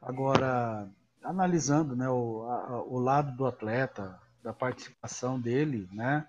[0.00, 0.88] Agora,
[1.22, 6.26] analisando né, o, a, o lado do atleta, da participação dele, né?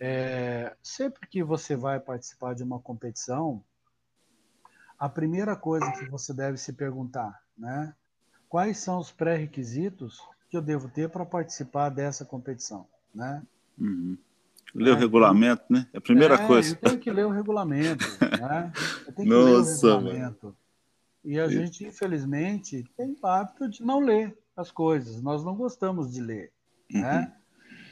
[0.00, 3.62] É, sempre que você vai participar de uma competição,
[4.98, 7.94] a primeira coisa que você deve se perguntar, né?
[8.48, 13.42] Quais são os pré-requisitos que eu devo ter para participar dessa competição, né?
[13.78, 14.16] Uhum.
[14.74, 15.86] Ler o é, regulamento, né?
[15.92, 16.74] É a primeira é, coisa.
[16.74, 18.04] Eu tenho que ler o regulamento,
[18.40, 18.72] né?
[19.06, 20.46] Eu tenho que Nossa, ler o regulamento.
[20.46, 20.56] Mano.
[21.24, 21.50] E a e...
[21.50, 25.22] gente, infelizmente, tem o hábito de não ler as coisas.
[25.22, 26.52] Nós não gostamos de ler,
[26.92, 27.00] uhum.
[27.00, 27.34] né?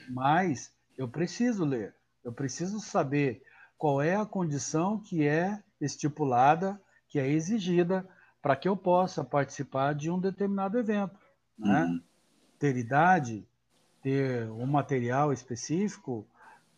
[0.08, 1.94] Mas eu preciso ler.
[2.26, 3.40] Eu preciso saber
[3.78, 8.04] qual é a condição que é estipulada, que é exigida
[8.42, 11.16] para que eu possa participar de um determinado evento,
[11.56, 11.84] né?
[11.84, 12.02] Uhum.
[12.58, 13.46] Ter idade,
[14.02, 16.26] ter um material específico,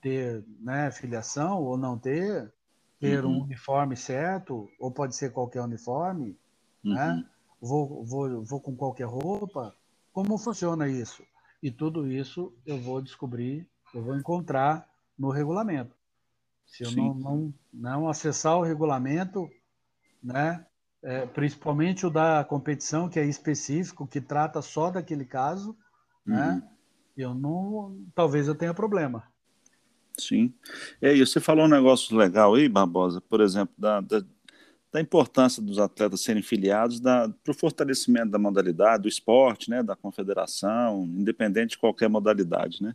[0.02, 2.52] ter né, filiação ou não ter,
[3.00, 3.38] ter uhum.
[3.38, 6.36] um uniforme certo, ou pode ser qualquer uniforme,
[6.84, 7.08] né?
[7.08, 7.16] uhum.
[7.16, 7.26] né?
[7.58, 9.74] Vou, vou, vou com qualquer roupa.
[10.12, 11.24] Como funciona isso?
[11.62, 14.86] E tudo isso eu vou descobrir, eu vou encontrar
[15.18, 15.94] no regulamento.
[16.66, 19.48] Se eu não, não, não acessar o regulamento,
[20.22, 20.64] né,
[21.02, 25.76] é, principalmente o da competição, que é específico, que trata só daquele caso,
[26.24, 26.54] né, uhum.
[26.56, 26.68] né,
[27.16, 29.24] eu não, talvez eu tenha problema.
[30.18, 30.52] Sim.
[31.00, 34.22] É, e você falou um negócio legal aí, Barbosa, por exemplo, da, da,
[34.92, 39.96] da importância dos atletas serem filiados para o fortalecimento da modalidade, do esporte, né, da
[39.96, 42.94] confederação, independente de qualquer modalidade, né?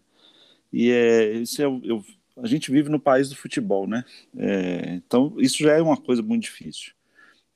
[0.73, 2.03] E é, isso é, eu,
[2.35, 4.03] a gente vive no país do futebol, né?
[4.35, 6.93] É, então, isso já é uma coisa muito difícil.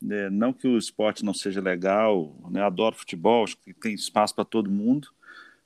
[0.08, 2.62] É, não que o esporte não seja legal, né?
[2.62, 5.08] adoro futebol, acho que tem espaço para todo mundo,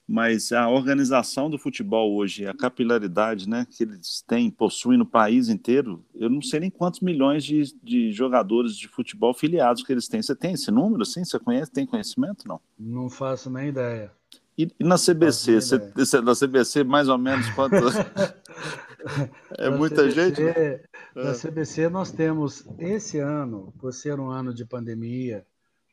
[0.08, 5.50] mas a organização do futebol hoje, a capilaridade né, que eles têm, possuem no país
[5.50, 10.08] inteiro, eu não sei nem quantos milhões de, de jogadores de futebol filiados que eles
[10.08, 10.22] têm.
[10.22, 11.26] Você tem esse número, assim?
[11.26, 12.62] Você conhece, tem conhecimento, não?
[12.80, 14.12] Não faço nem ideia.
[14.58, 17.96] E, e na CBC, você, você, na CBC mais ou menos quantos?
[19.58, 20.42] é na muita CBC, gente?
[20.42, 20.80] Né?
[21.16, 25.46] Na CBC nós temos, esse ano, por ser um ano de pandemia,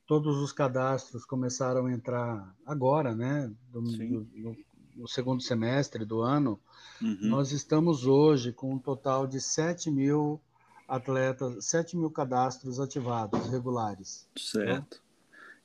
[0.07, 3.51] todos os cadastros começaram a entrar agora, né?
[3.71, 4.57] Do, do,
[4.97, 6.61] no segundo semestre do ano.
[7.01, 7.19] Uhum.
[7.23, 10.41] Nós estamos hoje com um total de 7 mil
[10.89, 14.27] atletas, 7 mil cadastros ativados, regulares.
[14.37, 14.97] Certo.
[14.97, 15.08] Né?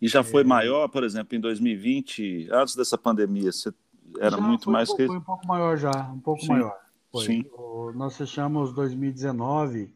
[0.03, 0.45] E já foi é...
[0.45, 3.73] maior, por exemplo, em 2020, antes dessa pandemia, você
[4.19, 5.07] era já muito mais um que.
[5.07, 6.49] Foi um pouco maior já, um pouco Sim.
[6.49, 6.77] maior.
[7.09, 7.23] Foi.
[7.23, 7.45] Sim.
[7.53, 9.93] O, nós fechamos 2019,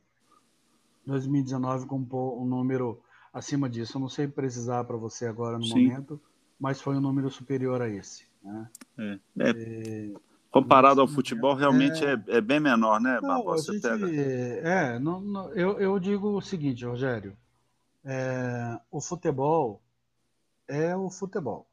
[1.06, 1.98] 2019 com
[2.42, 3.02] um número
[3.34, 3.98] acima disso.
[3.98, 5.88] Eu não sei precisar para você agora no Sim.
[5.90, 6.22] momento,
[6.58, 8.24] mas foi um número superior a esse.
[8.42, 8.70] Né?
[8.98, 9.20] É.
[9.40, 9.50] É.
[9.52, 10.16] E...
[10.50, 14.10] Comparado ao futebol, realmente é, é, é bem menor, né, não, Você gente, pega...
[14.10, 17.36] É, não, não, eu, eu digo o seguinte, Rogério.
[18.06, 19.82] É, o futebol
[20.68, 21.68] é o futebol.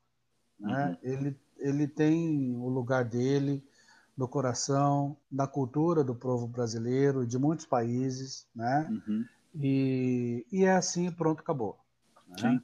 [0.59, 0.89] Né?
[0.89, 0.97] Uhum.
[1.03, 3.63] Ele, ele tem o lugar dele
[4.17, 8.89] no coração, na cultura do povo brasileiro, de muitos países, né?
[8.89, 9.25] Uhum.
[9.57, 11.79] E, e é assim, pronto, acabou.
[12.41, 12.61] Né?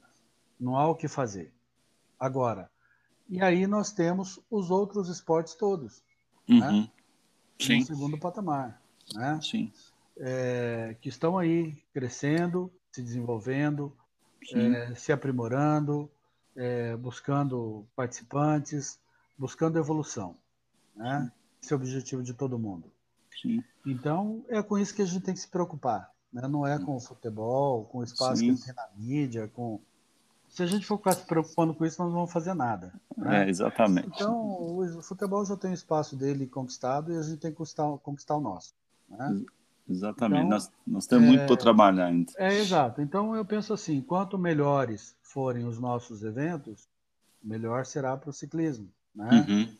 [0.59, 1.53] Não há o que fazer.
[2.19, 2.69] Agora,
[3.29, 6.01] e aí nós temos os outros esportes todos,
[6.47, 6.55] né?
[6.67, 6.81] uhum.
[6.81, 6.91] né?
[7.59, 7.79] Sim.
[7.79, 8.81] no segundo patamar,
[9.13, 9.39] né?
[9.41, 9.71] Sim.
[10.17, 13.95] É, que estão aí crescendo, se desenvolvendo,
[14.53, 16.09] é, se aprimorando,
[16.55, 18.99] é, buscando participantes,
[19.37, 20.35] buscando evolução,
[20.95, 21.31] né?
[21.61, 22.91] Esse é o objetivo de todo mundo.
[23.41, 23.63] Sim.
[23.85, 26.11] Então, é com isso que a gente tem que se preocupar.
[26.33, 26.47] Né?
[26.47, 28.55] Não é com o futebol, com o espaço Sim.
[28.55, 29.79] que tem na mídia, com.
[30.49, 32.93] Se a gente for ficar se preocupando com isso, nós não vamos fazer nada.
[33.15, 33.45] Né?
[33.45, 34.09] É, exatamente.
[34.15, 37.85] Então, o futebol já tem o espaço dele conquistado e a gente tem que conquistar,
[37.99, 38.73] conquistar o nosso.
[39.09, 39.45] Né?
[39.89, 40.39] Exatamente.
[40.39, 42.31] Então, nós, nós temos é, muito para trabalhar ainda.
[42.37, 43.01] É, exato.
[43.01, 46.87] Então, eu penso assim: quanto melhores forem os nossos eventos,
[47.43, 48.89] melhor será para o ciclismo.
[49.15, 49.45] Né?
[49.47, 49.77] Uhum.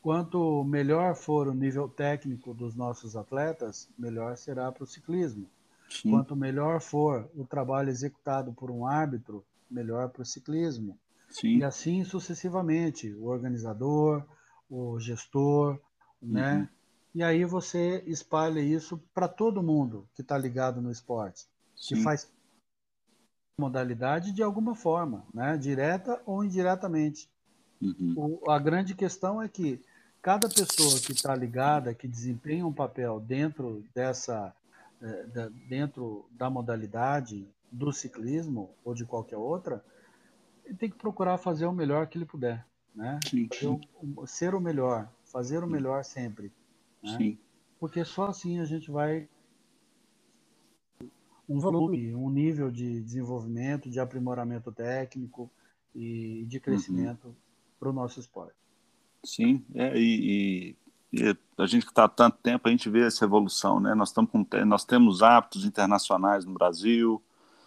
[0.00, 5.46] Quanto melhor for o nível técnico dos nossos atletas, melhor será para o ciclismo.
[5.88, 6.10] Sim.
[6.10, 10.98] Quanto melhor for o trabalho executado por um árbitro, melhor para o ciclismo.
[11.28, 11.58] Sim.
[11.58, 14.24] E assim sucessivamente, o organizador,
[14.68, 15.78] o gestor,
[16.20, 16.52] né?
[16.52, 16.58] uhum.
[16.60, 16.68] né?
[17.14, 21.46] E aí você espalha isso para todo mundo que está ligado no esporte,
[21.76, 21.96] Sim.
[21.96, 22.30] que faz
[23.58, 25.56] modalidade de alguma forma, né?
[25.56, 27.28] Direta ou indiretamente.
[27.80, 28.40] Uhum.
[28.44, 29.80] O, a grande questão é que
[30.22, 34.54] cada pessoa que está ligada, que desempenha um papel dentro dessa
[35.02, 39.84] é, dentro da modalidade do ciclismo ou de qualquer outra,
[40.64, 43.18] ele tem que procurar fazer o melhor que ele puder, né?
[43.28, 43.80] Sim, sim.
[44.16, 46.52] O, ser o melhor, fazer o melhor sempre,
[47.02, 47.16] né?
[47.16, 47.38] Sim.
[47.78, 49.28] Porque só assim a gente vai
[51.48, 55.50] um volume, um nível de desenvolvimento, de aprimoramento técnico
[55.94, 57.34] e de crescimento uhum.
[57.78, 58.54] para o nosso esporte.
[59.24, 60.76] Sim, é, e,
[61.12, 63.94] e, e a gente que está há tanto tempo, a gente vê essa evolução, né?
[63.94, 67.22] Nós, com, nós temos hábitos internacionais no Brasil.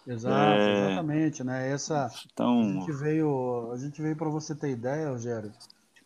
[0.06, 0.86] Exato, é...
[0.86, 1.70] exatamente, né?
[1.70, 2.60] Essa, então...
[2.60, 5.52] A gente veio, a gente veio para você ter ideia, Rogério,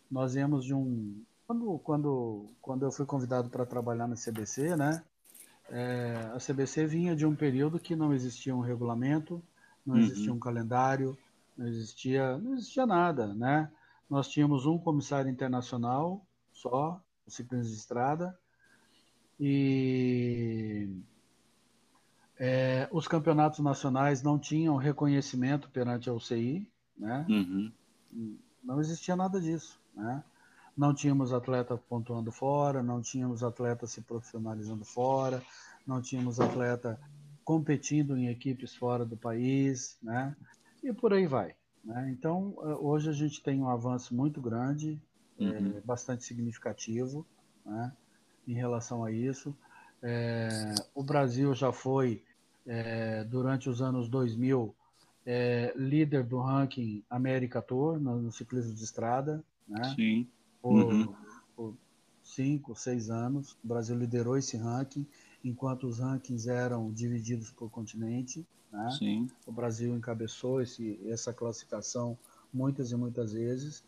[0.09, 1.21] nós viemos de um...
[1.51, 5.03] Quando, quando, quando eu fui convidado para trabalhar na CBC, né?
[5.69, 9.43] É, a CBC vinha de um período que não existia um regulamento,
[9.85, 10.01] não uhum.
[10.01, 11.17] existia um calendário,
[11.57, 13.69] não existia, não existia nada, né?
[14.09, 18.39] Nós tínhamos um comissário internacional só, o ciclismo de estrada,
[19.37, 20.87] e
[22.39, 26.65] é, os campeonatos nacionais não tinham reconhecimento perante a UCI,
[26.97, 27.25] né?
[27.27, 28.39] Uhum.
[28.63, 30.23] Não existia nada disso, né?
[30.81, 35.39] Não tínhamos atleta pontuando fora, não tínhamos atleta se profissionalizando fora,
[35.85, 36.99] não tínhamos atleta
[37.43, 40.35] competindo em equipes fora do país, né?
[40.83, 41.53] E por aí vai.
[41.83, 42.09] Né?
[42.17, 44.99] Então, eh, hoje a gente tem um avanço muito grande,
[45.39, 45.77] uhum.
[45.77, 47.27] é, bastante significativo,
[47.63, 47.91] né?
[48.47, 49.55] em relação a isso.
[50.01, 52.23] É, o Brasil já foi,
[52.65, 54.73] é, durante os anos 2000,
[55.75, 59.93] líder do ranking América Tour no, no ciclismo de estrada, né?
[59.95, 60.27] Sim.
[60.61, 61.15] Por, uhum.
[61.55, 61.75] por
[62.23, 65.05] cinco, seis anos, o Brasil liderou esse ranking
[65.43, 68.45] enquanto os rankings eram divididos por continente.
[68.71, 68.89] Né?
[68.97, 69.27] Sim.
[69.45, 72.17] O Brasil encabeçou esse, essa classificação
[72.53, 73.83] muitas e muitas vezes.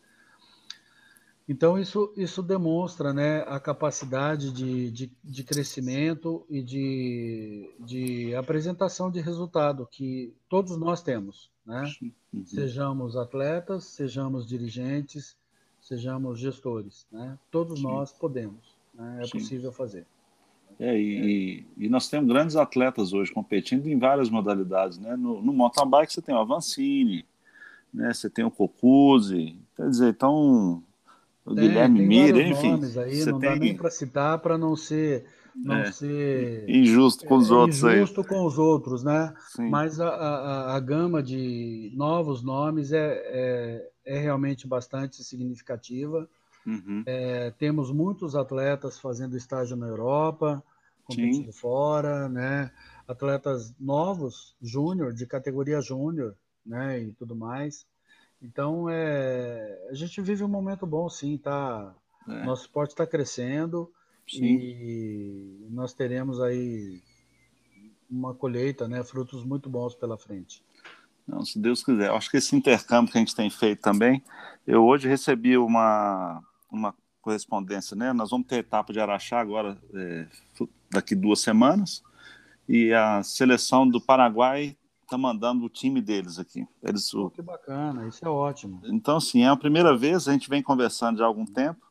[1.46, 9.10] Então, isso, isso demonstra né, a capacidade de, de, de crescimento e de, de apresentação
[9.10, 11.50] de resultado que todos nós temos.
[11.66, 11.82] Né?
[12.32, 12.46] Uhum.
[12.46, 15.36] Sejamos atletas, sejamos dirigentes,
[15.84, 17.06] sejamos gestores.
[17.12, 17.38] Né?
[17.50, 17.84] Todos Sim.
[17.84, 18.74] nós podemos.
[18.94, 19.18] Né?
[19.20, 19.32] É Sim.
[19.32, 20.06] possível fazer.
[20.80, 24.98] É, e, e, nós temos grandes atletas hoje competindo em várias modalidades.
[24.98, 25.14] Né?
[25.14, 27.24] No, no mountain bike você tem o Avancini,
[27.92, 28.12] né?
[28.12, 30.82] você tem o Cocuzzi, quer dizer, então
[31.46, 32.80] o tem, Guilherme tem Mira, enfim.
[32.98, 33.50] Aí, não tem...
[33.50, 37.82] dá nem para citar para não ser não é, ser injusto com os é, outros
[37.82, 38.26] injusto aí.
[38.26, 39.34] com os outros, né?
[39.54, 39.70] Sim.
[39.70, 46.28] Mas a, a, a, gama de novos nomes é, é, é realmente bastante significativa.
[46.66, 47.02] Uhum.
[47.06, 50.62] É, temos muitos atletas fazendo estágio na Europa,
[51.04, 51.58] competindo Sim.
[51.58, 52.70] fora, né?
[53.06, 57.00] Atletas novos, júnior, de categoria júnior, né?
[57.00, 57.86] E tudo mais.
[58.42, 61.94] Então, é, a gente vive um momento bom, sim, tá?
[62.28, 62.44] É.
[62.44, 63.90] Nosso esporte está crescendo
[64.28, 64.44] sim.
[64.44, 67.00] e nós teremos aí
[68.10, 69.02] uma colheita, né?
[69.02, 70.62] Frutos muito bons pela frente.
[71.26, 72.08] Não, se Deus quiser.
[72.08, 74.22] Eu acho que esse intercâmbio que a gente tem feito também,
[74.66, 78.12] eu hoje recebi uma uma correspondência, né?
[78.12, 80.26] Nós vamos ter a etapa de Araxá agora, é,
[80.90, 82.02] daqui duas semanas,
[82.68, 86.66] e a seleção do Paraguai está mandando o time deles aqui.
[86.82, 88.82] Eles, que bacana, isso é ótimo.
[88.84, 91.83] Então, sim, é a primeira vez, a gente vem conversando já há algum tempo,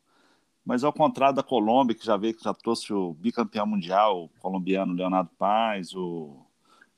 [0.64, 4.40] mas ao contrário da Colômbia, que já veio, que já trouxe o bicampeão mundial, o
[4.40, 6.36] colombiano Leonardo Paz, o,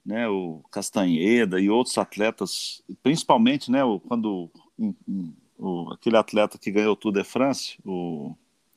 [0.05, 6.59] né, o Castanheda e outros atletas, principalmente, né, o, quando em, em, o, aquele atleta
[6.59, 8.35] que ganhou o Tour de France, o,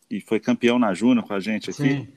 [0.10, 1.84] e foi campeão na Júnior com a gente aqui.
[1.84, 2.08] Sim.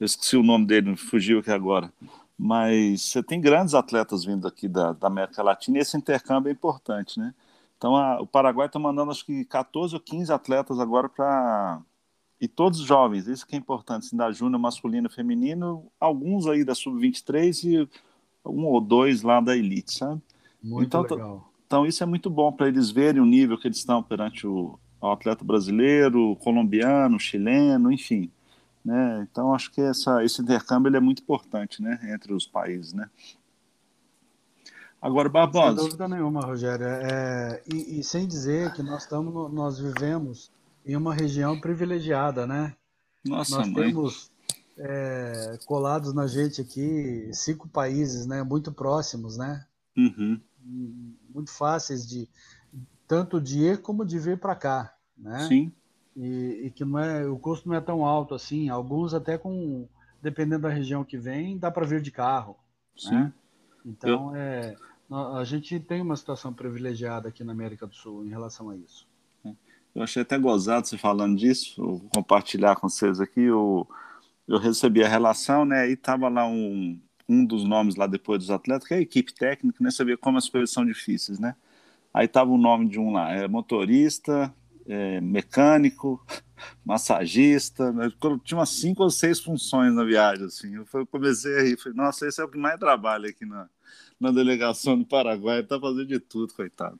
[0.00, 1.92] Eu esqueci o nome dele, fugiu aqui agora.
[2.36, 6.52] Mas você tem grandes atletas vindo aqui da, da América Latina e esse intercâmbio é
[6.52, 7.34] importante, né?
[7.76, 11.80] Então a, o Paraguai está mandando acho que 14 ou 15 atletas agora para.
[12.40, 16.74] E todos jovens, isso que é importante, assim, da Júnior masculino feminino, alguns aí da
[16.74, 17.88] Sub-23 e
[18.44, 20.22] um ou dois lá da Elite, sabe?
[20.62, 21.52] Muito então, legal.
[21.66, 24.78] Então, isso é muito bom para eles verem o nível que eles estão perante o,
[25.00, 28.30] o atleta brasileiro, colombiano, chileno, enfim.
[28.84, 29.26] Né?
[29.30, 31.98] Então, acho que essa, esse intercâmbio é muito importante né?
[32.04, 32.92] entre os países.
[32.92, 33.10] Né?
[35.00, 35.76] Agora, Barbosa.
[35.76, 36.86] Sem dúvida nenhuma, Rogério.
[36.86, 40.50] É, e, e, sem dizer que nós, estamos, nós vivemos
[40.88, 42.74] em uma região privilegiada, né?
[43.24, 43.86] Nossa, nós mãe.
[43.86, 44.32] temos
[44.76, 48.42] é, colados na gente aqui cinco países né?
[48.42, 49.64] muito próximos, né?
[49.96, 50.40] Uhum
[51.38, 52.28] muito fáceis de
[53.06, 55.46] tanto de ir como de vir para cá, né?
[55.46, 55.72] Sim.
[56.16, 58.68] E, e, que não é o custo não é tão alto assim.
[58.68, 59.88] Alguns até com
[60.20, 62.56] dependendo da região que vem dá para vir de carro.
[62.96, 63.14] Sim.
[63.14, 63.32] Né?
[63.86, 64.42] Então Eu...
[64.42, 64.76] é
[65.10, 69.07] a gente tem uma situação privilegiada aqui na América do Sul em relação a isso.
[69.94, 73.40] Eu achei até gozado você falando disso, vou compartilhar com vocês aqui.
[73.40, 73.88] Eu,
[74.46, 75.90] eu recebi a relação, né?
[75.90, 79.34] E tava lá um, um dos nomes lá depois dos atletas, que é a equipe
[79.34, 79.90] técnica, né?
[79.90, 81.56] Sabia como as coisas são difíceis, né?
[82.12, 84.52] Aí tava o nome de um lá, é motorista,
[84.86, 86.24] é, mecânico,
[86.84, 88.10] massagista, né?
[88.42, 90.74] tinha umas cinco ou seis funções na viagem, assim.
[90.74, 93.68] Eu comecei a rir, falei, nossa, esse é o que mais trabalha aqui na,
[94.18, 96.98] na delegação do Paraguai, tá fazendo de tudo, coitado.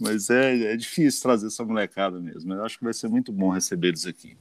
[0.00, 2.52] Mas é, é difícil trazer essa molecada mesmo.
[2.52, 4.36] Eu acho que vai ser muito bom receber eles aqui.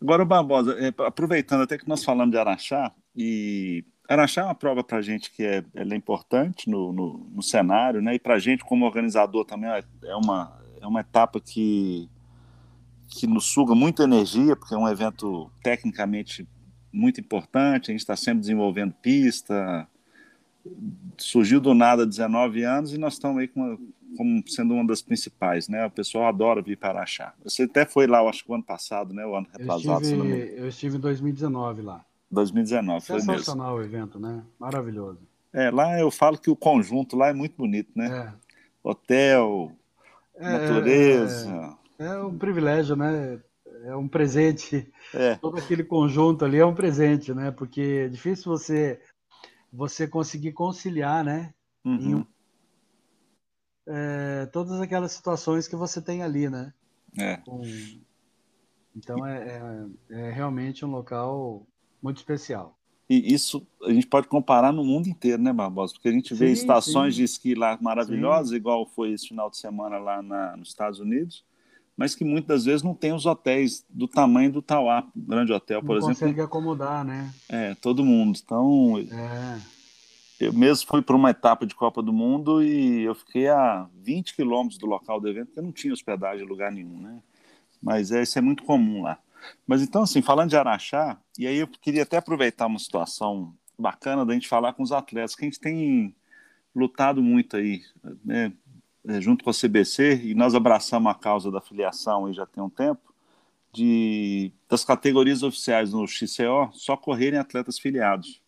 [0.00, 4.84] Agora, Barbosa, é, aproveitando até que nós falamos de Araxá, e Araxá é uma prova
[4.84, 8.14] para a gente que é, é importante no, no, no, cenário, né?
[8.14, 12.08] E para a gente, como organizador, também é, é uma, é uma etapa que,
[13.08, 16.46] que nos suga muita energia, porque é um evento tecnicamente
[16.92, 19.88] muito importante, a gente está sempre desenvolvendo pista,
[21.18, 23.78] surgiu do nada 19 anos e nós estamos aí com
[24.16, 25.86] como sendo uma das principais, né?
[25.86, 27.34] O pessoal adora vir para Araxá.
[27.42, 29.24] Você até foi lá, eu acho que o ano passado, né?
[29.26, 30.04] O ano retrasado.
[30.04, 32.04] Eu estive, eu estive em 2019 lá.
[32.30, 33.32] 2019, foi mesmo.
[33.32, 34.42] Sensacional o evento, né?
[34.58, 35.20] Maravilhoso.
[35.52, 38.32] É, lá eu falo que o conjunto lá é muito bonito, né?
[38.32, 38.44] É.
[38.82, 39.72] Hotel,
[40.34, 41.76] é, natureza.
[41.98, 43.40] É, é, um privilégio, né?
[43.84, 44.90] É um presente.
[45.14, 45.36] É.
[45.36, 47.50] Todo aquele conjunto ali é um presente, né?
[47.50, 49.00] Porque é difícil você
[49.72, 51.52] você conseguir conciliar, né?
[51.84, 52.18] Uhum.
[52.18, 52.26] Um,
[53.86, 56.72] é, todas aquelas situações que você tem ali, né?
[57.18, 57.36] É.
[57.38, 57.62] Com...
[58.96, 61.66] Então é, é, é realmente um local
[62.02, 62.78] muito especial.
[63.08, 65.92] E isso a gente pode comparar no mundo inteiro, né, Barbosa?
[65.92, 67.18] Porque a gente vê sim, estações sim.
[67.18, 68.56] de esqui lá maravilhosas, sim.
[68.56, 71.44] igual foi esse final de semana lá na, nos Estados Unidos,
[71.96, 75.90] mas que muitas vezes não tem os hotéis do tamanho do Tauá, grande hotel, por
[75.90, 76.08] não exemplo.
[76.08, 77.30] Não consegue acomodar, né?
[77.48, 78.38] É, todo mundo.
[78.42, 79.60] Então, é.
[80.46, 84.34] Eu mesmo fui para uma etapa de Copa do Mundo e eu fiquei a 20
[84.34, 87.20] quilômetros do local do evento, porque não tinha hospedagem em lugar nenhum, né?
[87.82, 89.18] Mas é, isso é muito comum lá.
[89.66, 94.24] Mas então, assim, falando de Araxá, e aí eu queria até aproveitar uma situação bacana
[94.24, 96.14] da gente falar com os atletas, que a gente tem
[96.74, 97.82] lutado muito aí,
[98.24, 98.52] né,
[99.06, 102.62] é, junto com a CBC, e nós abraçamos a causa da filiação aí já tem
[102.62, 103.14] um tempo,
[103.72, 108.43] de, das categorias oficiais no XCO só correrem atletas filiados.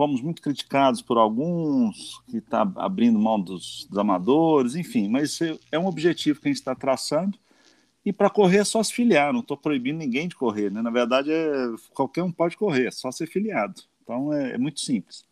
[0.00, 5.38] Fomos muito criticados por alguns que está abrindo mão dos, dos amadores, enfim, mas
[5.70, 7.38] é um objetivo que a gente está traçando
[8.02, 10.80] e para correr é só se filiar, não estou proibindo ninguém de correr, né?
[10.80, 13.82] Na verdade, é, qualquer um pode correr, é só ser filiado.
[14.02, 15.26] Então é, é muito simples.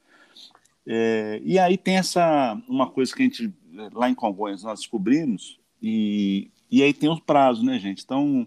[0.86, 3.50] É, e aí tem essa uma coisa que a gente
[3.94, 8.04] lá em Congonhas nós descobrimos e, e aí tem os prazos, né, gente?
[8.04, 8.46] Então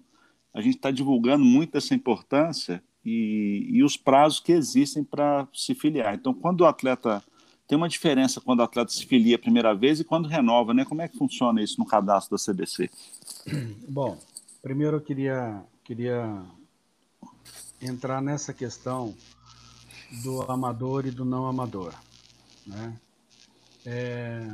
[0.54, 5.74] a gente está divulgando muito essa importância e, e os prazos que existem para se
[5.74, 6.16] filiar.
[6.16, 7.24] Então, quando o atleta
[7.72, 10.84] tem uma diferença quando o atleta se filia a primeira vez e quando renova, né?
[10.84, 12.90] Como é que funciona isso no cadastro da CBC?
[13.88, 14.20] Bom,
[14.62, 16.44] primeiro eu queria, queria
[17.82, 19.16] entrar nessa questão
[20.22, 21.94] do amador e do não amador.
[22.68, 23.00] Né?
[23.86, 24.46] É,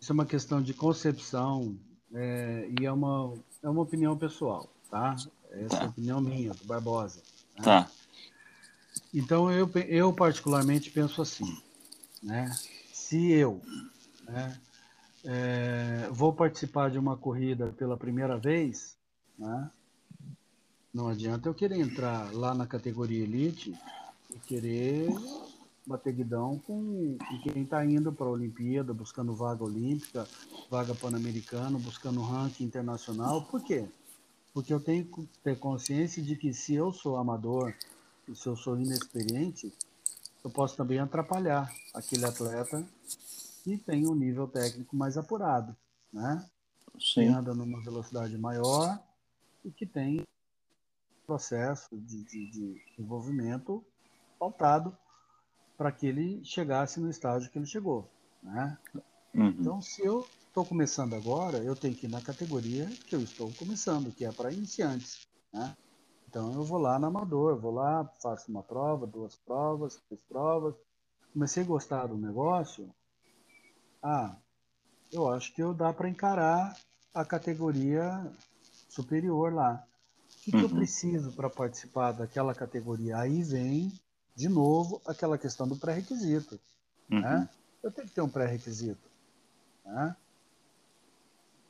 [0.00, 1.76] isso é uma questão de concepção
[2.14, 5.16] é, e é uma, é uma opinião pessoal, tá?
[5.50, 5.82] Essa tá.
[5.82, 7.20] é a opinião minha, do Barbosa.
[7.58, 7.64] Né?
[7.64, 7.90] Tá.
[9.12, 11.46] Então, eu, eu particularmente penso assim
[12.22, 12.50] né?
[12.92, 13.60] Se eu
[14.24, 14.58] né,
[15.24, 18.96] é, vou participar de uma corrida pela primeira vez,
[19.38, 19.70] né,
[20.94, 23.74] não adianta eu querer entrar lá na categoria elite
[24.30, 25.08] e querer
[25.84, 30.28] bater guidão com, com quem está indo para a Olimpíada, buscando vaga olímpica,
[30.70, 33.42] vaga pan-americana, buscando ranking internacional.
[33.46, 33.88] Por quê?
[34.52, 37.74] Porque eu tenho que ter consciência de que se eu sou amador,
[38.28, 39.72] e se eu sou inexperiente,
[40.44, 42.86] eu posso também atrapalhar aquele atleta
[43.62, 45.76] que tem um nível técnico mais apurado,
[46.12, 46.44] né?
[46.98, 47.22] Sim.
[47.22, 49.00] Que anda numa velocidade maior
[49.64, 50.26] e que tem
[51.26, 53.84] processo de, de, de desenvolvimento
[54.38, 54.96] pautado
[55.78, 58.08] para que ele chegasse no estágio que ele chegou,
[58.42, 58.76] né?
[59.34, 59.48] Uhum.
[59.48, 63.50] Então, se eu estou começando agora, eu tenho que ir na categoria que eu estou
[63.54, 65.74] começando, que é para iniciantes, né?
[66.28, 70.74] Então eu vou lá no amador, vou lá, faço uma prova, duas provas, três provas.
[71.32, 72.94] Comecei a gostar do negócio.
[74.02, 74.36] Ah,
[75.10, 76.76] eu acho que eu dá para encarar
[77.14, 78.30] a categoria
[78.90, 79.82] superior lá.
[80.28, 80.58] O que, uhum.
[80.58, 80.76] que eu uhum.
[80.76, 83.16] preciso para participar daquela categoria?
[83.16, 83.90] Aí vem,
[84.36, 86.60] de novo, aquela questão do pré-requisito.
[87.08, 87.16] Né?
[87.16, 87.22] Uhum.
[87.22, 87.48] Né?
[87.82, 89.10] Eu tenho que ter um pré-requisito.
[89.86, 90.14] Né?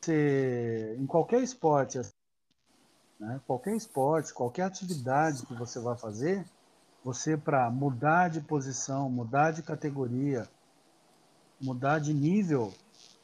[0.02, 2.00] Você, em qualquer esporte,
[3.20, 3.40] né?
[3.46, 6.44] Qualquer esporte, qualquer atividade que você vai fazer,
[7.04, 10.48] você para mudar de posição, mudar de categoria,
[11.60, 12.74] mudar de nível,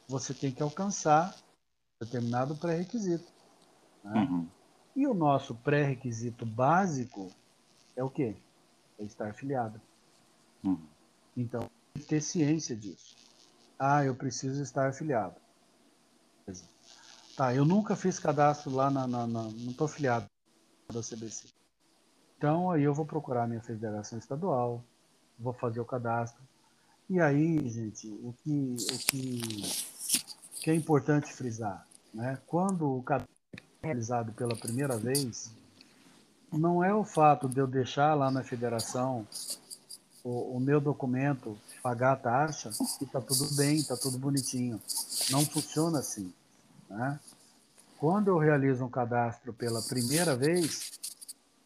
[0.07, 1.35] você tem que alcançar
[2.01, 3.29] determinado pré-requisito.
[4.01, 4.21] Né?
[4.21, 4.47] Uhum.
[4.95, 7.29] E o nosso pré-requisito básico
[7.93, 8.37] é o quê?
[8.97, 9.81] É estar filiado.
[10.63, 10.79] Uhum.
[11.35, 11.69] Então,
[12.07, 13.17] ter ciência disso.
[13.77, 15.35] Ah, eu preciso estar afiliado.
[17.35, 20.25] Tá, eu nunca fiz cadastro lá na, na, na não estou filiado
[20.91, 21.47] da CBC.
[22.37, 24.83] Então aí eu vou procurar minha federação estadual,
[25.37, 26.41] vou fazer o cadastro.
[27.09, 29.41] E aí, gente, o que, o que
[30.61, 32.37] que é importante frisar, né?
[32.45, 33.33] Quando o cadastro
[33.81, 35.51] é realizado pela primeira vez,
[36.51, 39.25] não é o fato de eu deixar lá na federação
[40.23, 42.71] o, o meu documento, pagar a taxa,
[43.01, 44.81] e está tudo bem, está tudo bonitinho.
[45.31, 46.33] Não funciona assim.
[46.89, 47.19] Né?
[47.97, 50.99] Quando eu realizo um cadastro pela primeira vez,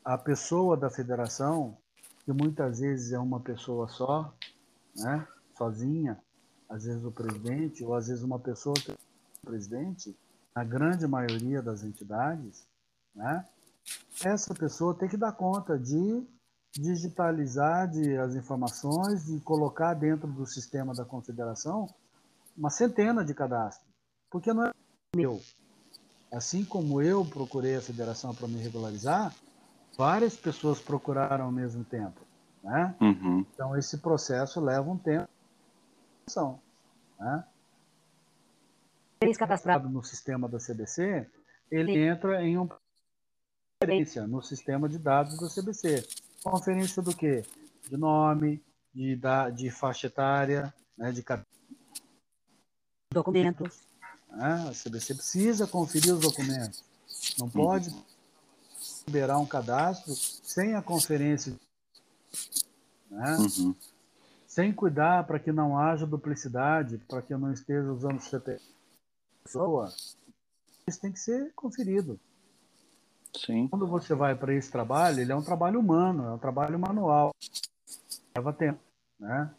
[0.03, 1.77] a pessoa da federação,
[2.25, 4.33] que muitas vezes é uma pessoa só,
[4.95, 6.19] né, sozinha,
[6.67, 10.17] às vezes o presidente, ou às vezes uma pessoa que é o presidente,
[10.55, 12.65] na grande maioria das entidades,
[13.15, 13.45] né,
[14.23, 16.25] essa pessoa tem que dar conta de
[16.71, 21.87] digitalizar de, as informações, de colocar dentro do sistema da confederação
[22.57, 23.87] uma centena de cadastros,
[24.31, 24.72] porque não é
[25.15, 25.41] meu.
[26.31, 29.33] Assim como eu procurei a federação para me regularizar,
[29.97, 32.21] várias pessoas procuraram ao mesmo tempo.
[32.63, 32.95] Né?
[32.99, 33.45] Uhum.
[33.53, 35.29] Então, esse processo leva um tempo.
[37.19, 37.43] Né?
[39.37, 41.29] Cadastrado no sistema da CBC,
[41.71, 42.67] ele entra em um
[43.79, 46.07] conferência no sistema de dados da CBC.
[46.43, 47.43] Conferência do quê?
[47.89, 49.19] De nome, de,
[49.55, 51.23] de faixa etária, né, de
[53.11, 53.92] documentos.
[54.33, 54.69] Né?
[54.69, 56.83] A CBC precisa conferir os documentos.
[57.37, 58.03] Não pode uhum.
[59.07, 61.55] liberar um cadastro sem a conferência.
[63.09, 63.37] Né?
[63.37, 63.75] Uhum.
[64.47, 68.73] Sem cuidar para que não haja duplicidade, para que eu não esteja usando o CPF
[69.43, 69.93] pessoa.
[70.87, 72.19] Isso tem que ser conferido.
[73.35, 73.67] Sim.
[73.67, 77.31] Quando você vai para esse trabalho, ele é um trabalho humano, é um trabalho manual.
[78.35, 78.79] Leva tempo,
[79.19, 79.51] né?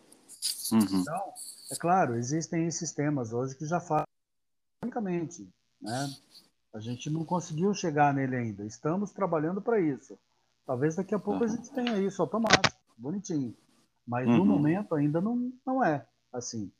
[0.72, 1.00] Uhum.
[1.00, 1.32] Então,
[1.70, 4.06] é claro, existem sistemas hoje que já fazem
[4.94, 5.48] unicamente,
[5.80, 6.14] né?
[6.72, 8.64] A gente não conseguiu chegar nele ainda.
[8.64, 10.18] Estamos trabalhando para isso.
[10.66, 11.46] Talvez daqui a pouco uhum.
[11.46, 13.54] a gente tenha isso automático, bonitinho.
[14.06, 14.38] Mas uhum.
[14.38, 16.70] no momento ainda não, não é assim.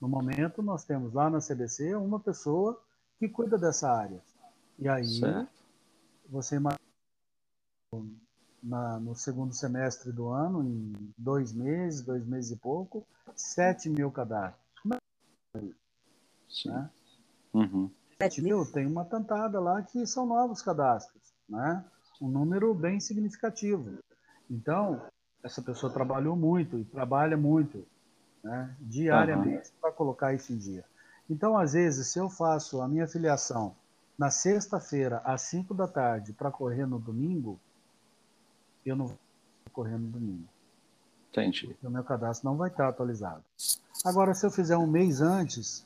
[0.00, 2.80] No momento nós temos lá na CBC uma pessoa
[3.18, 4.22] que cuida dessa área.
[4.78, 5.56] E aí certo
[6.28, 6.58] você
[8.62, 14.10] na, no segundo semestre do ano, em dois meses, dois meses e pouco, 7 mil
[14.10, 14.60] cadastros.
[14.82, 14.98] Como é
[15.60, 16.90] que né?
[17.60, 17.90] Uhum.
[18.20, 21.84] 7 mil, tem uma tantada lá que são novos cadastros, né?
[22.20, 23.98] um número bem significativo.
[24.50, 25.02] Então,
[25.42, 27.86] essa pessoa trabalhou muito e trabalha muito
[28.42, 28.74] né?
[28.80, 29.76] diariamente uhum.
[29.80, 30.84] para colocar isso em dia.
[31.28, 33.74] Então, às vezes, se eu faço a minha filiação
[34.18, 37.60] na sexta-feira, às 5 da tarde, para correr no domingo,
[38.84, 39.18] eu não vou
[39.72, 40.48] correr no domingo.
[41.30, 41.66] Entendi.
[41.66, 43.44] Porque o meu cadastro não vai estar atualizado.
[44.04, 45.85] Agora, se eu fizer um mês antes,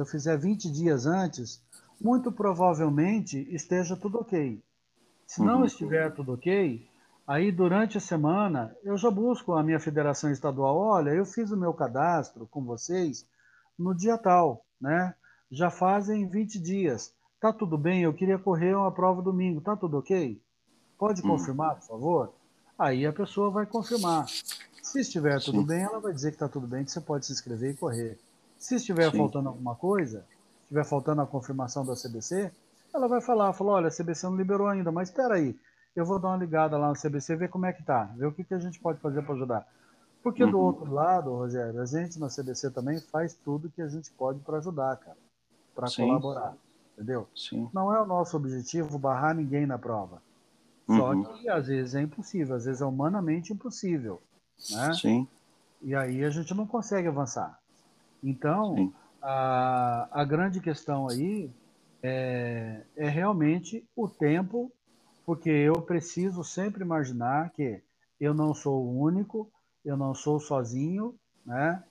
[0.00, 1.62] eu fizer 20 dias antes,
[2.00, 4.62] muito provavelmente esteja tudo ok.
[5.26, 5.64] Se não uhum.
[5.64, 6.88] estiver tudo ok,
[7.26, 10.76] aí durante a semana eu já busco a minha federação estadual.
[10.76, 13.26] Olha, eu fiz o meu cadastro com vocês
[13.78, 15.14] no dia tal, né?
[15.50, 17.12] Já fazem 20 dias.
[17.40, 20.40] Tá tudo bem, eu queria correr uma prova domingo, tá tudo ok?
[20.98, 21.28] Pode hum.
[21.28, 22.34] confirmar, por favor?
[22.78, 24.26] Aí a pessoa vai confirmar.
[24.82, 25.66] Se estiver tudo Sim.
[25.66, 28.18] bem, ela vai dizer que está tudo bem, que você pode se inscrever e correr.
[28.60, 29.18] Se estiver Sim.
[29.18, 30.24] faltando alguma coisa,
[30.62, 32.52] estiver faltando a confirmação da CBC,
[32.94, 35.58] ela vai falar, falou, olha, a CBC não liberou ainda, mas espera aí,
[35.96, 38.32] eu vou dar uma ligada lá no CBC, ver como é que tá, ver o
[38.32, 39.66] que, que a gente pode fazer para ajudar.
[40.22, 40.50] Porque uhum.
[40.52, 44.38] do outro lado, Rogério, a gente na CBC também faz tudo que a gente pode
[44.40, 45.16] para ajudar, cara,
[45.74, 46.54] para colaborar
[47.00, 47.26] entendeu?
[47.34, 47.68] Sim.
[47.72, 50.22] Não é o nosso objetivo barrar ninguém na prova.
[50.86, 51.24] Só uhum.
[51.24, 54.20] que às vezes é impossível, às vezes é humanamente impossível,
[54.70, 54.92] né?
[54.92, 55.26] Sim.
[55.80, 57.58] E aí a gente não consegue avançar.
[58.22, 58.92] Então,
[59.22, 61.50] a, a grande questão aí
[62.02, 64.72] é, é realmente o tempo,
[65.24, 67.82] porque eu preciso sempre imaginar que
[68.20, 69.50] eu não sou o único,
[69.84, 71.14] eu não sou sozinho,
[71.44, 71.82] né?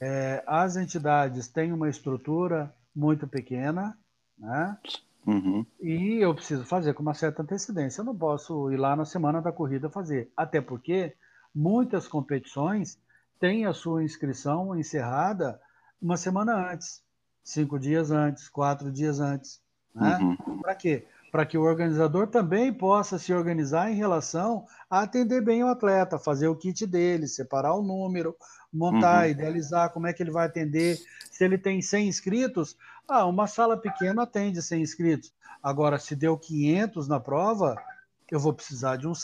[0.00, 3.96] É, as entidades têm uma estrutura muito pequena,
[4.38, 4.78] né?
[5.26, 5.64] Uhum.
[5.80, 8.00] E eu preciso fazer com uma certa antecedência.
[8.00, 10.30] Eu não posso ir lá na semana da corrida fazer.
[10.36, 11.14] Até porque
[11.54, 12.98] muitas competições
[13.40, 15.60] têm a sua inscrição encerrada
[16.04, 17.02] uma semana antes,
[17.42, 19.58] cinco dias antes, quatro dias antes.
[19.94, 20.18] Né?
[20.18, 20.60] Uhum.
[20.60, 21.06] Para quê?
[21.32, 26.18] Para que o organizador também possa se organizar em relação a atender bem o atleta,
[26.18, 28.36] fazer o kit dele, separar o número,
[28.70, 29.30] montar, uhum.
[29.30, 30.98] idealizar como é que ele vai atender.
[31.30, 32.76] Se ele tem 100 inscritos,
[33.08, 35.32] ah, uma sala pequena atende 100 inscritos.
[35.62, 37.82] Agora, se deu 500 na prova,
[38.30, 39.14] eu vou precisar de um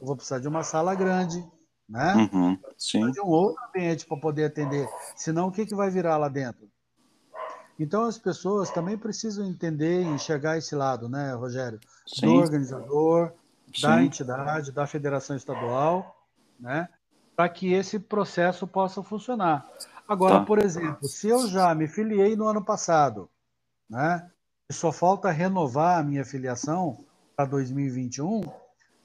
[0.00, 1.44] eu vou precisar de uma sala grande,
[1.88, 2.28] né?
[2.32, 3.10] Uhum, sim.
[3.10, 4.88] De um outro ambiente para poder atender.
[5.16, 6.70] Senão, o que, que vai virar lá dentro?
[7.78, 11.80] Então, as pessoas também precisam entender e enxergar esse lado, né, Rogério?
[12.06, 12.26] Sim.
[12.26, 13.32] Do organizador,
[13.74, 13.82] sim.
[13.82, 16.16] da entidade, da federação estadual,
[16.60, 16.88] né?
[17.34, 19.68] Para que esse processo possa funcionar.
[20.06, 20.44] Agora, Tá.
[20.44, 23.28] por exemplo, se eu já me filiei no ano passado,
[23.88, 24.30] né?
[24.68, 27.04] E só falta renovar a minha filiação
[27.34, 28.42] para 2021,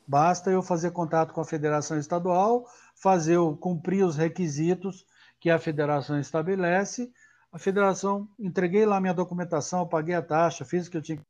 [0.08, 5.06] basta eu fazer contato com a federação estadual, fazer cumprir os requisitos
[5.40, 7.12] que a federação estabelece.
[7.52, 11.18] A federação, entreguei lá minha documentação, paguei a taxa, fiz o que eu tinha.
[11.18, 11.26] que-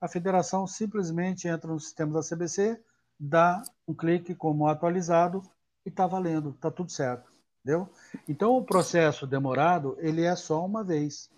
[0.00, 2.80] A federação simplesmente entra no sistema da CBC,
[3.18, 5.42] dá um clique como atualizado
[5.84, 7.30] e está valendo, está tudo certo,
[7.60, 7.88] entendeu?
[8.28, 11.30] Então o processo demorado ele é só uma vez,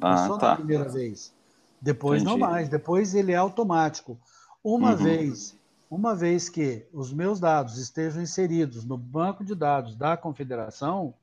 [0.00, 0.56] é Ah, só na tá.
[0.56, 1.32] primeira vez.
[1.80, 2.52] Depois não Entendi.
[2.52, 4.18] mais, depois ele é automático.
[4.64, 4.96] Uma Uhum.
[4.96, 5.56] vez,
[5.90, 11.14] uma vez que os meus dados estejam inseridos no banco de dados da confederação,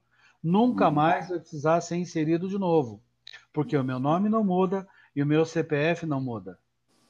[0.43, 0.93] nunca Uhum.
[0.93, 3.01] mais vai precisar ser inserido de novo,
[3.53, 6.57] porque o meu nome não muda e o meu CPF não muda.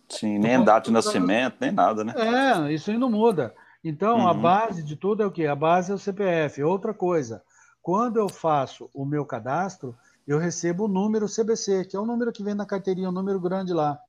[0.10, 2.14] Sim, nem data de nascimento, nem nada, né?
[2.16, 3.53] É, isso aí não muda.
[3.84, 4.41] Então, a Uhum.
[4.41, 5.45] base de tudo é o quê?
[5.47, 6.62] A base é o CPF.
[6.64, 7.43] Outra coisa,
[7.82, 9.95] quando eu faço o meu cadastro,
[10.28, 13.39] eu recebo o número CBC, que é o número que vem na carteirinha, um número
[13.39, 13.99] grande lá.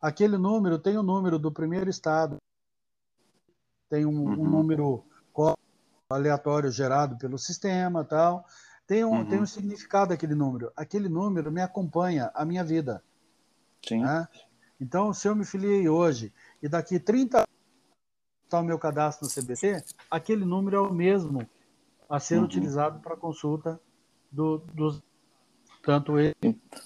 [0.00, 2.36] Aquele número tem o número do primeiro estado,
[3.88, 4.50] tem um, um Uhum.
[4.50, 5.56] número có-
[6.10, 8.44] aleatório gerado pelo sistema tal.
[8.86, 9.24] Tem um, Uhum.
[9.26, 10.70] tem um significado aquele número.
[10.76, 13.02] Aquele número me acompanha a minha vida.
[13.86, 14.00] Sim.
[14.02, 14.26] né?
[14.80, 16.32] Então, se eu me filiei hoje
[16.62, 17.48] e daqui 30 anos
[18.44, 21.46] está o meu cadastro no CBC, aquele número é o mesmo
[22.08, 22.44] a ser Uhum.
[22.44, 23.80] utilizado para consulta
[24.30, 25.02] do, dos
[25.82, 26.34] tanto ele,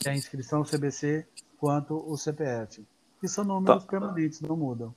[0.06, 1.26] a inscrição CBC,
[1.58, 2.84] quanto o CPF.
[3.20, 3.90] Que são números Tá.
[3.90, 4.94] permanentes, não mudam.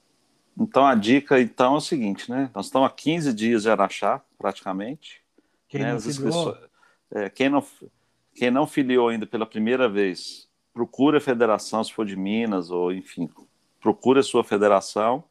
[0.61, 2.51] Então a dica então é o seguinte, né?
[2.53, 5.21] Nós estamos há 15 dias de Araxá, praticamente.
[5.67, 5.93] Quem né?
[5.93, 6.57] não filiou,
[7.11, 7.65] é, quem, não,
[8.35, 12.93] quem não filiou ainda pela primeira vez, procure a federação, se for de Minas, ou
[12.93, 13.29] enfim,
[13.79, 15.23] procure a sua federação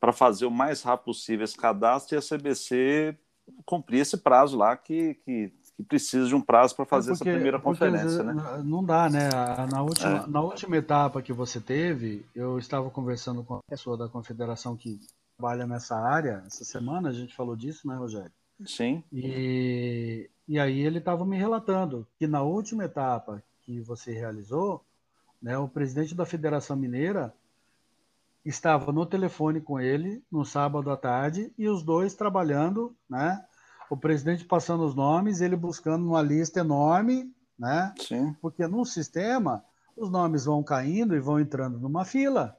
[0.00, 3.16] para fazer o mais rápido possível esse cadastro e a CBC
[3.64, 7.28] cumprir esse prazo lá que, que, que precisa de um prazo para fazer É porque-
[7.28, 8.62] essa primeira conferência, né?
[8.64, 9.28] Não dá, né?
[9.70, 10.26] Na última, É.
[10.26, 15.00] na última etapa que você teve, eu estava conversando com a pessoa da confederação que
[15.36, 16.42] trabalha nessa área.
[16.46, 18.30] Essa semana a gente falou disso, né, Rogério?
[18.66, 19.02] Sim.
[19.12, 24.84] E, e aí ele estava me relatando que na última etapa que você realizou,
[25.40, 27.34] né, o presidente da Federação Mineira
[28.44, 33.42] estava no telefone com ele no sábado à tarde e os dois trabalhando, né?
[33.92, 37.92] O presidente passando os nomes, ele buscando uma lista enorme, né?
[38.00, 38.34] Sim.
[38.40, 39.62] Porque num sistema
[39.94, 42.56] os nomes vão caindo e vão entrando numa fila,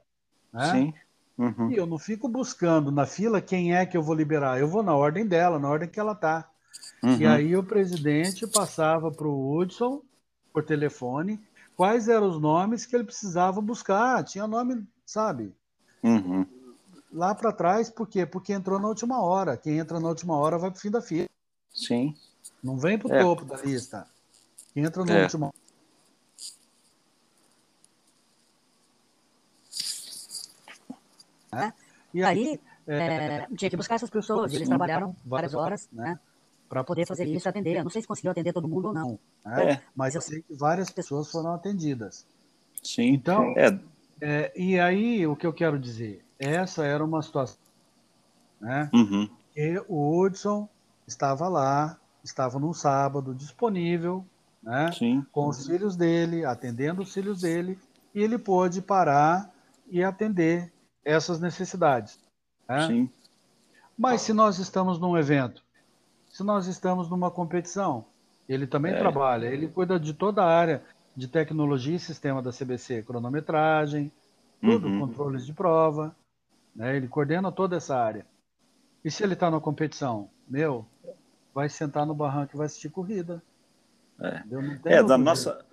[0.52, 0.70] né?
[0.70, 0.94] Sim.
[1.36, 1.72] Uhum.
[1.72, 4.60] E eu não fico buscando na fila quem é que eu vou liberar.
[4.60, 6.48] Eu vou na ordem dela, na ordem que ela está.
[7.02, 7.32] E Uhum.
[7.32, 10.02] aí o presidente passava para o Hudson,
[10.52, 11.40] por telefone,
[11.76, 14.22] quais eram os nomes que ele precisava buscar.
[14.22, 15.52] Tinha nome, sabe?
[16.00, 16.46] Uhum.
[17.14, 18.26] Lá para trás, por quê?
[18.26, 19.56] Porque entrou na última hora.
[19.56, 21.28] Quem entra na última hora vai para o fim da fila.
[21.72, 22.12] Sim.
[22.60, 23.20] Não vem para o É.
[23.20, 24.04] topo da lista.
[24.72, 25.22] Quem entra na É.
[25.22, 25.52] última
[31.52, 31.72] né?
[32.12, 34.52] E aí, aí, é, tinha que buscar essas pessoas.
[34.52, 36.18] Eles trabalharam várias horas, né?
[36.68, 37.76] Para poder fazer isso e atender.
[37.76, 39.18] Eu não sei se conseguiu atender todo mundo ou não.
[39.44, 39.72] né?
[39.74, 39.80] É.
[39.94, 42.26] mas eu sei que várias pessoas foram atendidas.
[42.82, 43.12] Sim.
[43.12, 43.78] Então, É,
[44.20, 46.23] É, e aí, o que eu quero dizer?
[46.38, 47.58] Essa era uma situação,
[48.60, 48.90] né?
[48.92, 49.28] uhum.
[49.56, 50.68] E o Hudson
[51.06, 54.24] estava lá, estava num sábado disponível,
[54.62, 54.90] né?
[54.92, 55.24] Sim.
[55.30, 57.78] Com os filhos dele, atendendo os filhos dele,
[58.14, 59.50] e ele pôde parar
[59.88, 60.72] e atender
[61.04, 62.18] essas necessidades.
[62.68, 62.86] né?
[62.86, 63.10] Sim.
[63.96, 65.62] Mas se nós estamos num evento,
[66.30, 68.04] se nós estamos numa competição,
[68.48, 68.98] ele também É.
[68.98, 70.82] trabalha, ele cuida de toda a área
[71.14, 74.10] de tecnologia e sistema da CBC, cronometragem,
[74.60, 74.98] tudo, Uhum.
[75.00, 76.16] controles de prova,
[76.74, 76.96] né?
[76.96, 78.26] ele coordena toda essa área.
[79.04, 80.86] E se ele está na competição, meu,
[81.54, 83.42] vai sentar no barranco e vai assistir corrida.
[84.20, 84.42] É.
[84.86, 85.64] É, da nossa,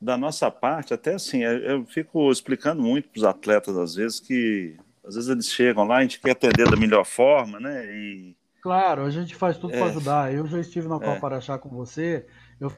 [0.00, 4.76] da nossa parte, até assim, eu fico explicando muito para os atletas, às vezes, que
[5.04, 7.84] às vezes eles chegam lá, a gente quer atender da melhor forma, né?
[7.86, 9.78] E Claro, a gente faz tudo É.
[9.78, 10.34] para ajudar.
[10.34, 11.00] Eu já estive na É.
[11.00, 12.26] Copa Araxá com você,
[12.60, 12.70] eu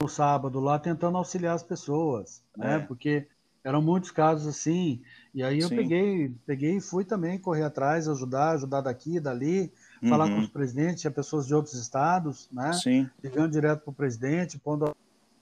[0.00, 2.76] no sábado lá tentando auxiliar as pessoas, né?
[2.76, 2.78] É.
[2.80, 3.26] Porque
[3.64, 5.02] eram muitos casos assim,
[5.36, 5.76] e aí eu Sim.
[5.76, 9.70] peguei, peguei e fui também correr atrás, ajudar, ajudar daqui, dali,
[10.08, 10.40] falar com Uhum.
[10.40, 12.72] os presidentes, tinha pessoas de outros estados, né?
[12.72, 14.96] Sim, Ligando direto para o presidente, pondo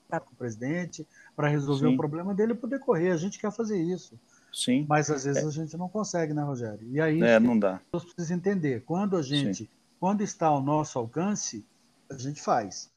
[0.07, 1.93] contato com o presidente para resolver Sim.
[1.93, 3.11] o problema dele e poder correr.
[3.11, 4.19] A gente quer fazer isso,
[4.53, 4.85] sim.
[4.87, 6.85] mas às vezes a gente não consegue, né, Rogério?
[6.91, 7.79] E aí É, não dá.
[7.91, 8.83] pessoas precisam entender.
[8.85, 9.69] Quando a gente,
[9.99, 11.65] quando está ao nosso alcance,
[12.09, 12.89] a gente faz.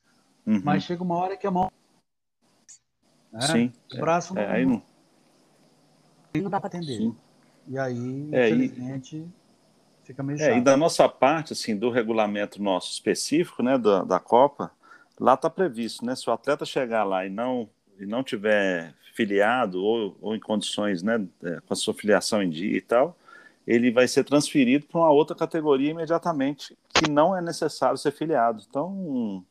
[0.46, 0.60] Uhum.
[0.64, 1.70] Mas chega uma hora que a mão.
[3.32, 3.40] né?
[3.42, 3.72] Sim.
[3.94, 4.82] O braço não, É, aí não.
[6.34, 6.96] Não dá para atender.
[6.98, 7.16] Sim.
[7.66, 9.26] E aí, É, e- infelizmente,
[10.04, 10.64] fica meio É, e chato.
[10.64, 14.70] da nossa parte, assim, do regulamento nosso específico, né, da, da Copa,
[15.18, 16.14] lá está previsto, né?
[16.14, 17.68] Se o atleta chegar lá e não
[17.98, 22.48] e não tiver filiado ou, ou em condições, né, é, com a sua filiação em
[22.48, 23.16] dia e tal,
[23.66, 28.62] ele vai ser transferido para uma outra categoria imediatamente, que não é necessário ser filiado.
[28.70, 29.44] Então,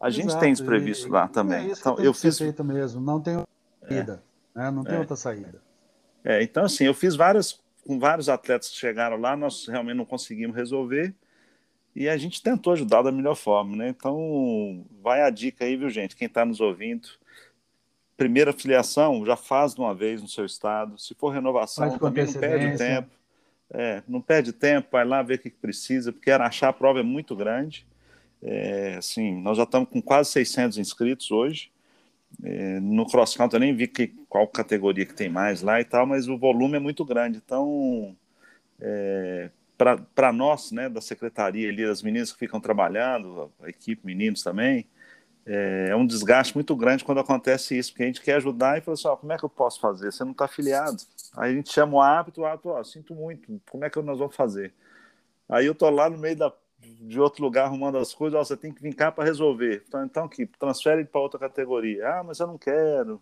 [0.00, 1.66] a gente Exato, tem isso previsto e- lá É também.
[1.66, 3.52] isso Então, eu fiz feito mesmo, não tem outra
[3.86, 4.22] saída.
[4.54, 4.70] né?
[4.70, 4.98] Não tem É.
[4.98, 5.62] outra saída.
[6.24, 10.04] É, então, assim, eu fiz várias, com vários atletas que chegaram lá, nós realmente não
[10.04, 11.14] conseguimos resolver
[11.94, 13.88] e a gente tentou ajudar da melhor forma, né?
[13.88, 16.14] Então, vai a dica aí, viu, gente?
[16.14, 17.08] Quem está nos ouvindo,
[18.16, 20.98] primeira filiação, já faz de uma vez no seu estado.
[20.98, 23.10] Se for renovação, também não perde tempo.
[23.72, 27.00] É, não perde tempo, vai lá ver o que que precisa, porque achar a prova
[27.00, 27.86] é muito grande.
[28.42, 31.70] É, assim, nós já estamos com quase 600 inscritos hoje.
[32.42, 35.84] É, no cross country eu nem vi que, qual categoria que tem mais lá e
[35.84, 37.42] tal, mas o volume é muito grande.
[37.44, 38.16] Então,
[38.80, 39.50] é,
[40.14, 44.86] para nós, né, da secretaria ali, das meninas que ficam trabalhando, a equipe, meninos também,
[45.44, 48.80] é, é um desgaste muito grande quando acontece isso, porque a gente quer ajudar e
[48.80, 50.12] fala assim, ó, como é que eu posso fazer?
[50.12, 51.02] Você não está afiliado.
[51.36, 54.18] Aí a gente chama o árbitro, o árbitro, ó, sinto muito, como é que nós
[54.20, 54.72] vamos fazer?
[55.48, 58.56] Aí eu tô lá no meio da, de outro lugar arrumando as coisas, ó, você
[58.56, 59.82] tem que vir cá para resolver.
[59.88, 62.08] Então, então que transfere para outra categoria.
[62.08, 63.20] Ah, mas eu não quero.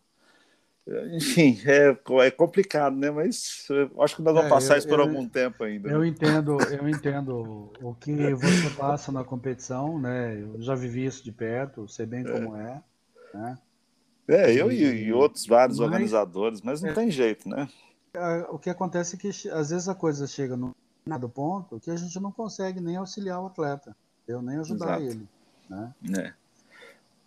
[1.12, 3.10] Enfim, é, é complicado, né?
[3.10, 5.88] Mas eu acho que nós vamos É, passar eu- isso por eu- algum tempo ainda.
[5.90, 6.08] Eu né?
[6.08, 10.40] entendo, eu entendo o que você passa na competição, né?
[10.40, 12.82] Eu já vivi isso de perto, sei bem como é,
[13.34, 13.58] né?
[14.26, 17.68] É, eu e, e outros vários Mas- organizadores, mas não tem jeito, né?
[18.14, 20.72] Ah, O que acontece é que às vezes a coisa chega num
[21.04, 23.94] determinado ponto que a gente não consegue nem auxiliar o atleta,
[24.26, 25.02] eu nem ajudar Exato.
[25.02, 25.28] ele,
[25.68, 26.34] né?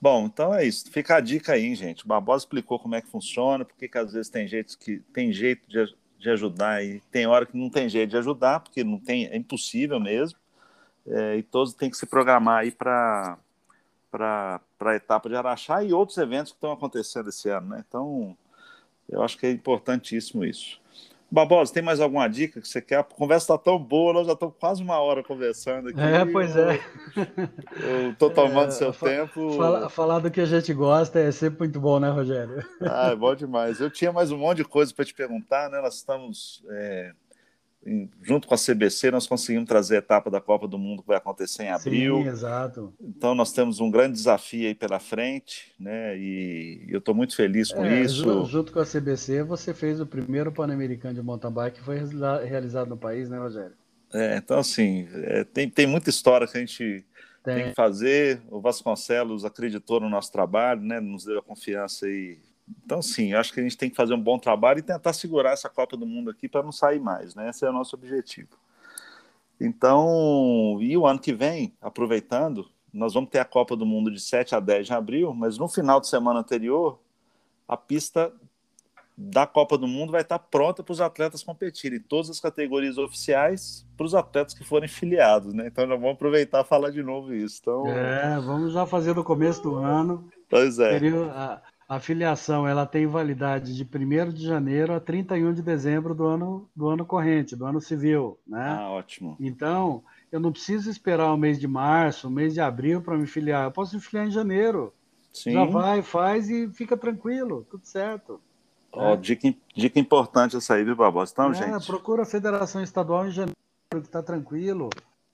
[0.02, 0.90] Bom, então é isso.
[0.90, 2.04] Fica a dica aí, gente.
[2.04, 5.32] O Barbosa explicou como é que funciona, porque que às vezes tem jeito que tem
[5.32, 8.98] jeito de, de ajudar e tem hora que não tem jeito de ajudar, porque não
[9.00, 10.40] tem, é impossível mesmo.
[11.06, 13.38] É, e todos têm que se programar aí para
[14.12, 17.86] para a etapa de Araxá e outros eventos que estão acontecendo esse ano, né?
[17.88, 18.36] Então,
[19.08, 20.81] eu acho que é importantíssimo isso.
[21.32, 22.98] Barbosa, tem mais alguma dica que você quer?
[23.00, 26.00] A conversa está tão boa, nós já estamos quase uma hora conversando aqui.
[26.02, 26.78] É, pois é.
[27.82, 29.58] Eu estou tomando É, seu fa- tempo.
[29.58, 32.62] Fala- falar do que a gente gosta é sempre muito bom, né, Rogério?
[32.82, 33.80] Ah, é bom demais.
[33.80, 35.80] Eu tinha mais um monte de coisa para te perguntar, né?
[35.80, 37.14] Nós estamos é,
[38.22, 41.18] junto com a CBC, nós conseguimos trazer a etapa da Copa do Mundo que vai
[41.18, 42.18] acontecer em abril.
[42.24, 42.94] Sim, exato.
[43.02, 46.16] Então nós temos um grande desafio aí pela frente, né?
[46.18, 48.24] E eu estou muito feliz com É, isso.
[48.24, 51.96] ju- junto com a CBC, você fez o primeiro Pan-Americano de mountain bike que foi
[51.96, 53.74] realiza- realizado no país, né, Rogério?
[54.14, 57.04] É, então assim, é, tem, tem muita história que a gente
[57.44, 57.70] tem Tem.
[57.70, 58.42] que fazer.
[58.52, 61.00] O Vasconcelos acreditou no nosso trabalho, né?
[61.00, 62.38] Nos deu a confiança aí.
[62.86, 65.52] Então, sim, acho que a gente tem que fazer um bom trabalho e tentar segurar
[65.52, 67.50] essa Copa do Mundo aqui para não sair mais, né?
[67.50, 68.50] Esse é o nosso objetivo.
[69.60, 74.20] Então, e o ano que vem, aproveitando, nós vamos ter a Copa do Mundo de
[74.20, 77.00] 7 a 10 de abril, mas no final de semana anterior,
[77.68, 78.34] a pista
[79.16, 83.86] da Copa do Mundo vai estar pronta para os atletas competirem, todas as categorias oficiais,
[83.96, 85.68] para os atletas que forem filiados, né?
[85.68, 87.60] Então, nós vamos aproveitar e falar de novo isso.
[87.62, 90.28] Então, É, vamos já fazer no começo do ano.
[90.50, 90.90] pois é.
[91.00, 91.62] Período- a,
[91.92, 96.70] a filiação ela tem validade de 1 de janeiro a 31 de dezembro do ano,
[96.74, 98.78] do ano corrente, do ano civil, né?
[98.80, 99.36] Ah, ótimo.
[99.38, 103.28] Então, eu não preciso esperar o mês de março, o mês de abril para me
[103.28, 103.66] filiar.
[103.66, 104.94] Eu posso me filiar em janeiro.
[105.34, 105.52] Sim.
[105.52, 108.40] Já vai, faz e fica tranquilo, tudo certo.
[108.94, 111.34] Ó, dica, dica importante essa aí, viu, Barbosa?
[111.34, 111.88] Então, É, gente.
[111.88, 113.58] procura a federação estadual em janeiro,
[113.90, 114.90] que está tranquilo.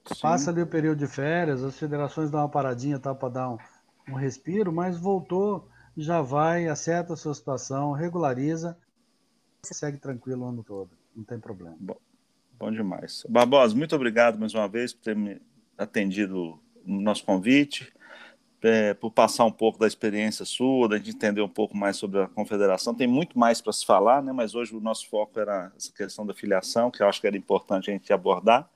[0.07, 0.21] sim.
[0.23, 3.57] Passa ali o período de férias, as federações dão uma paradinha tá, para dar um,
[4.09, 8.77] um respiro, mas voltou, já vai, acerta a sua situação, regulariza,
[9.63, 11.75] segue tranquilo o ano todo, não tem problema.
[12.59, 13.25] Bom demais.
[13.27, 15.41] Barbosa, muito obrigado mais uma vez por ter me
[15.77, 17.93] atendido no nosso convite,
[18.61, 22.21] é, por passar um pouco da experiência sua, da gente entender um pouco mais sobre
[22.21, 22.95] a confederação.
[22.95, 24.31] Tem muito mais para se falar, né?
[24.31, 27.37] mas hoje o nosso foco era essa questão da filiação, que eu acho que era
[27.37, 28.69] importante a gente abordar.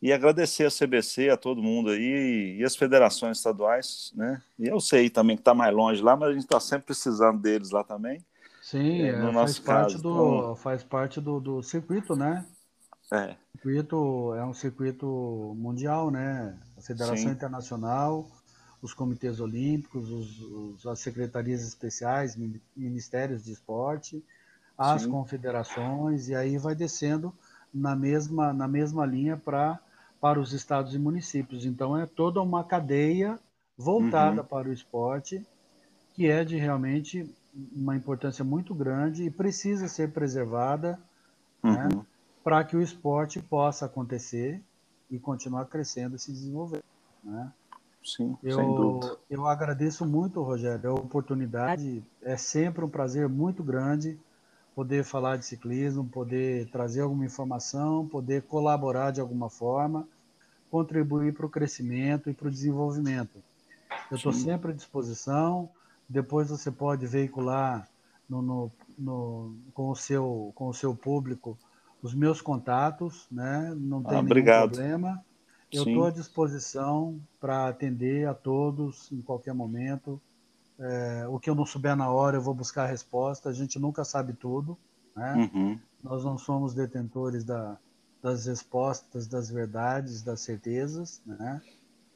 [0.00, 4.40] E agradecer a CBC, a todo mundo aí, e as federações estaduais, né?
[4.58, 7.40] E eu sei também que está mais longe lá, mas a gente está sempre precisando
[7.40, 8.24] deles lá também.
[8.62, 10.08] Sim, É, é, no faz nosso parte, caso, do,
[10.42, 12.46] então- faz parte do, do circuito, né?
[13.12, 15.06] É, O circuito é um circuito
[15.58, 16.56] mundial, né?
[16.76, 17.30] A Federação Sim.
[17.30, 18.30] Internacional,
[18.80, 24.24] os comitês olímpicos, os, os- as secretarias especiais, mini- ministérios de esporte,
[24.76, 25.10] as Sim.
[25.10, 27.34] confederações, e aí vai descendo
[27.74, 29.80] na mesma, na mesma linha pra,
[30.20, 31.64] para os estados e municípios.
[31.64, 33.38] Então é toda uma cadeia
[33.76, 34.46] voltada Uhum.
[34.46, 35.44] para o esporte,
[36.14, 37.32] que é de realmente
[37.74, 40.98] uma importância muito grande e precisa ser preservada
[41.62, 41.88] né?
[41.92, 42.04] uhum.
[42.42, 44.60] para que o esporte possa acontecer
[45.10, 46.82] e continuar crescendo e se desenvolver.
[47.22, 47.52] Né?
[48.04, 49.16] sim, eu, sem dúvida.
[49.28, 52.02] Eu agradeço muito, Rogério, a oportunidade.
[52.22, 54.18] É sempre um prazer muito grande
[54.78, 60.06] poder falar de ciclismo, poder trazer alguma informação, poder colaborar de alguma forma,
[60.70, 63.42] contribuir para o crescimento e para o desenvolvimento.
[64.08, 65.68] Eu estou sempre à disposição.
[66.08, 67.88] Depois você pode veicular
[68.28, 71.58] no, no, no, com, o seu, com o seu público
[72.00, 73.74] os meus contatos, né?
[73.76, 75.24] não tem ah, nenhum problema.
[75.72, 80.22] Eu estou à disposição para atender a todos em qualquer momento.
[80.78, 83.48] É, o que eu não souber na hora, eu vou buscar a resposta.
[83.48, 84.78] A gente nunca sabe tudo.
[85.16, 85.50] Né?
[85.52, 85.78] Uhum.
[86.02, 87.76] Nós não somos detentores da,
[88.22, 91.20] das respostas, das verdades, das certezas.
[91.26, 91.60] Né?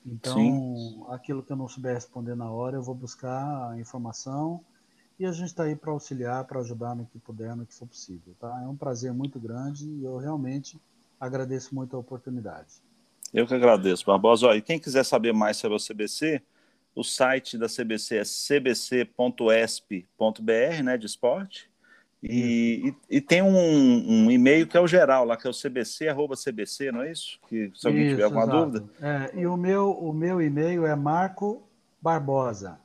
[0.06, 1.04] Então, Sim.
[1.08, 4.60] aquilo que eu não souber responder na hora, eu vou buscar a informação
[5.18, 7.86] e a gente está aí para auxiliar, para ajudar no que puder, no que for
[7.86, 8.34] possível.
[8.40, 8.60] Tá?
[8.62, 10.80] É um prazer muito grande e eu realmente
[11.20, 12.82] agradeço muito a oportunidade.
[13.32, 14.54] Eu que agradeço, Barbosa.
[14.56, 16.42] e quem quiser saber mais sobre a CBC,
[16.94, 19.12] o site da CBC é cbc.esp.br,
[20.84, 21.70] né, de esporte.
[22.22, 25.52] E, e, e, tem um, um, e-mail que é o geral lá, que é o
[25.52, 27.40] cbc.cbc, não é isso?
[27.48, 28.58] Que, se alguém isso, tiver alguma exato.
[28.58, 28.86] dúvida.
[29.00, 31.68] É, e o meu, o meu e-mail é marco
[32.00, 32.78] barbosa,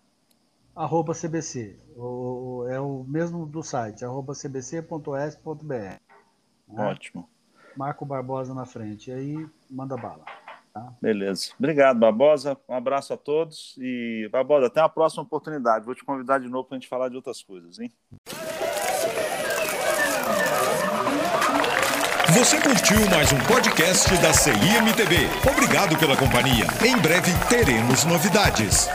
[0.75, 1.77] arroba cbc.
[1.95, 5.73] O, é o mesmo do site, arroba cbc.s.br.
[5.73, 5.99] Né?
[6.67, 7.29] Ótimo.
[7.75, 9.11] Marco Barbosa na frente.
[9.11, 10.25] E aí, manda bala.
[10.77, 10.93] Tá?
[11.01, 11.51] Beleza.
[11.57, 12.55] Obrigado, Barbosa.
[12.69, 13.75] Um abraço a todos.
[13.79, 15.85] E, Barbosa, até a próxima oportunidade.
[15.85, 17.91] Vou te convidar de novo para a gente falar de outras coisas, hein?
[22.33, 25.15] Você curtiu mais um podcast da CIMTB.
[25.49, 26.65] Obrigado pela companhia.
[26.85, 28.87] Em breve teremos novidades.